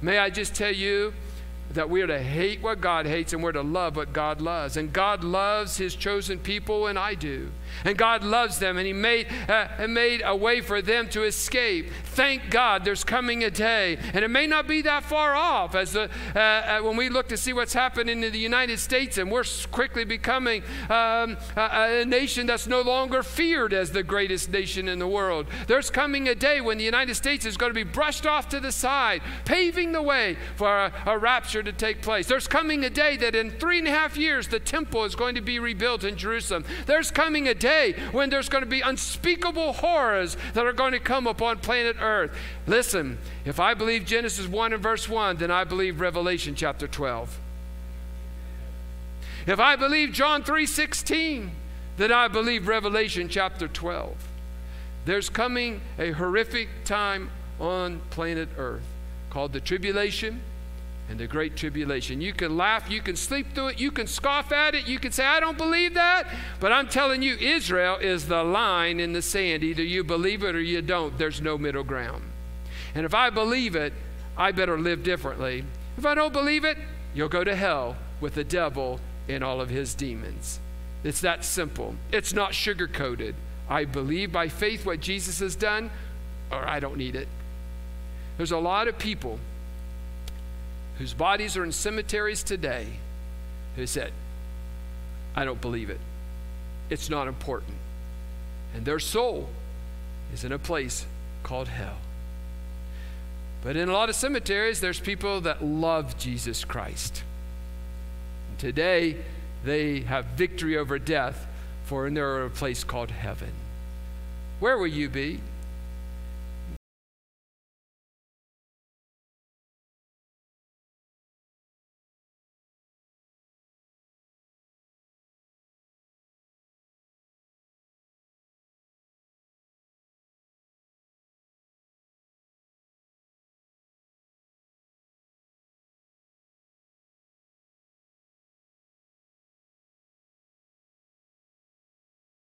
May 0.00 0.18
I 0.18 0.30
just 0.30 0.54
tell 0.54 0.72
you, 0.72 1.12
that 1.74 1.90
we 1.90 2.00
are 2.02 2.06
to 2.06 2.22
hate 2.22 2.62
what 2.62 2.80
God 2.80 3.06
hates 3.06 3.32
and 3.32 3.42
we're 3.42 3.52
to 3.52 3.62
love 3.62 3.96
what 3.96 4.12
God 4.12 4.40
loves. 4.40 4.76
And 4.76 4.92
God 4.92 5.22
loves 5.22 5.76
His 5.76 5.94
chosen 5.94 6.38
people, 6.38 6.86
and 6.86 6.98
I 6.98 7.14
do. 7.14 7.50
And 7.84 7.96
God 7.96 8.24
loves 8.24 8.58
them, 8.58 8.78
and 8.78 8.86
He 8.86 8.92
made, 8.92 9.28
uh, 9.48 9.86
made 9.88 10.22
a 10.24 10.34
way 10.34 10.60
for 10.60 10.82
them 10.82 11.08
to 11.10 11.24
escape. 11.24 11.90
Thank 12.04 12.50
God 12.50 12.84
there's 12.84 13.04
coming 13.04 13.44
a 13.44 13.50
day, 13.50 13.98
and 14.14 14.24
it 14.24 14.28
may 14.28 14.46
not 14.46 14.66
be 14.66 14.82
that 14.82 15.04
far 15.04 15.34
off 15.34 15.74
as 15.74 15.92
the, 15.92 16.10
uh, 16.34 16.38
uh, 16.38 16.80
when 16.80 16.96
we 16.96 17.08
look 17.08 17.28
to 17.28 17.36
see 17.36 17.52
what's 17.52 17.72
happening 17.72 18.22
in 18.22 18.32
the 18.32 18.38
United 18.38 18.78
States, 18.78 19.18
and 19.18 19.30
we're 19.30 19.44
quickly 19.70 20.04
becoming 20.04 20.62
um, 20.90 21.36
a, 21.56 22.00
a 22.00 22.04
nation 22.04 22.46
that's 22.46 22.66
no 22.66 22.80
longer 22.80 23.22
feared 23.22 23.72
as 23.72 23.92
the 23.92 24.02
greatest 24.02 24.50
nation 24.50 24.88
in 24.88 24.98
the 24.98 25.08
world. 25.08 25.46
There's 25.66 25.90
coming 25.90 26.28
a 26.28 26.34
day 26.34 26.60
when 26.60 26.78
the 26.78 26.84
United 26.84 27.14
States 27.14 27.44
is 27.46 27.56
going 27.56 27.70
to 27.70 27.74
be 27.74 27.84
brushed 27.84 28.26
off 28.26 28.48
to 28.50 28.60
the 28.60 28.72
side, 28.72 29.22
paving 29.44 29.92
the 29.92 30.02
way 30.02 30.36
for 30.56 30.68
a, 30.68 30.92
a 31.06 31.18
rapture 31.18 31.62
to 31.62 31.72
take 31.72 32.02
place. 32.02 32.26
There's 32.26 32.48
coming 32.48 32.84
a 32.84 32.90
day 32.90 33.16
that 33.18 33.34
in 33.34 33.50
three 33.50 33.78
and 33.78 33.88
a 33.88 33.90
half 33.90 34.16
years 34.16 34.48
the 34.48 34.60
temple 34.60 35.04
is 35.04 35.14
going 35.14 35.34
to 35.34 35.40
be 35.40 35.58
rebuilt 35.58 36.04
in 36.04 36.16
Jerusalem. 36.16 36.64
There's 36.86 37.10
coming 37.10 37.48
a 37.48 37.54
day 37.68 37.94
when 38.12 38.30
there's 38.30 38.48
going 38.48 38.64
to 38.64 38.70
be 38.70 38.80
unspeakable 38.80 39.74
horrors 39.74 40.36
that 40.54 40.66
are 40.66 40.72
going 40.72 40.92
to 40.92 41.00
come 41.00 41.26
upon 41.26 41.58
planet 41.58 41.96
Earth. 42.00 42.36
Listen, 42.66 43.18
if 43.44 43.60
I 43.60 43.74
believe 43.74 44.06
Genesis 44.06 44.46
1 44.46 44.72
and 44.72 44.82
verse 44.82 45.08
1, 45.08 45.36
then 45.36 45.50
I 45.50 45.64
believe 45.64 46.00
Revelation 46.00 46.54
chapter 46.54 46.88
12. 46.88 47.38
If 49.46 49.60
I 49.60 49.76
believe 49.76 50.12
John 50.12 50.42
3:16, 50.42 51.50
then 51.96 52.12
I 52.12 52.28
believe 52.28 52.68
Revelation 52.68 53.28
chapter 53.28 53.68
12. 53.68 54.14
There's 55.04 55.30
coming 55.30 55.80
a 55.98 56.12
horrific 56.12 56.68
time 56.84 57.30
on 57.58 58.00
planet 58.10 58.48
Earth 58.56 58.84
called 59.30 59.52
the 59.52 59.60
tribulation 59.60 60.42
and 61.08 61.18
the 61.18 61.26
great 61.26 61.56
tribulation. 61.56 62.20
You 62.20 62.32
can 62.32 62.56
laugh, 62.56 62.90
you 62.90 63.00
can 63.00 63.16
sleep 63.16 63.54
through 63.54 63.68
it, 63.68 63.80
you 63.80 63.90
can 63.90 64.06
scoff 64.06 64.52
at 64.52 64.74
it, 64.74 64.86
you 64.86 64.98
can 64.98 65.12
say, 65.12 65.24
I 65.24 65.40
don't 65.40 65.56
believe 65.56 65.94
that. 65.94 66.26
But 66.60 66.72
I'm 66.72 66.88
telling 66.88 67.22
you, 67.22 67.34
Israel 67.36 67.96
is 67.96 68.28
the 68.28 68.44
line 68.44 69.00
in 69.00 69.12
the 69.14 69.22
sand. 69.22 69.64
Either 69.64 69.82
you 69.82 70.04
believe 70.04 70.42
it 70.42 70.54
or 70.54 70.60
you 70.60 70.82
don't. 70.82 71.16
There's 71.16 71.40
no 71.40 71.56
middle 71.56 71.84
ground. 71.84 72.24
And 72.94 73.06
if 73.06 73.14
I 73.14 73.30
believe 73.30 73.74
it, 73.74 73.92
I 74.36 74.52
better 74.52 74.78
live 74.78 75.02
differently. 75.02 75.64
If 75.96 76.04
I 76.04 76.14
don't 76.14 76.32
believe 76.32 76.64
it, 76.64 76.76
you'll 77.14 77.28
go 77.28 77.42
to 77.42 77.56
hell 77.56 77.96
with 78.20 78.34
the 78.34 78.44
devil 78.44 79.00
and 79.28 79.42
all 79.42 79.60
of 79.60 79.70
his 79.70 79.94
demons. 79.94 80.60
It's 81.04 81.20
that 81.22 81.44
simple. 81.44 81.96
It's 82.12 82.32
not 82.32 82.54
sugar 82.54 82.86
coated. 82.86 83.34
I 83.68 83.84
believe 83.84 84.32
by 84.32 84.48
faith 84.48 84.86
what 84.86 85.00
Jesus 85.00 85.40
has 85.40 85.56
done, 85.56 85.90
or 86.50 86.66
I 86.66 86.80
don't 86.80 86.96
need 86.96 87.14
it. 87.14 87.28
There's 88.36 88.52
a 88.52 88.58
lot 88.58 88.88
of 88.88 88.98
people 88.98 89.38
whose 90.98 91.14
bodies 91.14 91.56
are 91.56 91.64
in 91.64 91.72
cemeteries 91.72 92.42
today 92.42 92.86
who 93.76 93.86
said, 93.86 94.12
I 95.34 95.44
don't 95.44 95.60
believe 95.60 95.90
it. 95.90 96.00
It's 96.90 97.08
not 97.08 97.28
important. 97.28 97.74
And 98.74 98.84
their 98.84 98.98
soul 98.98 99.48
is 100.32 100.44
in 100.44 100.52
a 100.52 100.58
place 100.58 101.06
called 101.42 101.68
hell. 101.68 101.98
But 103.62 103.76
in 103.76 103.88
a 103.88 103.92
lot 103.92 104.08
of 104.08 104.16
cemeteries, 104.16 104.80
there's 104.80 105.00
people 105.00 105.40
that 105.42 105.64
love 105.64 106.18
Jesus 106.18 106.64
Christ. 106.64 107.22
And 108.50 108.58
today, 108.58 109.16
they 109.64 110.00
have 110.00 110.24
victory 110.26 110.76
over 110.76 110.98
death, 110.98 111.46
for 111.84 112.06
in 112.06 112.14
there 112.14 112.44
a 112.44 112.50
place 112.50 112.84
called 112.84 113.10
heaven. 113.10 113.52
Where 114.60 114.78
will 114.78 114.86
you 114.86 115.08
be? 115.08 115.40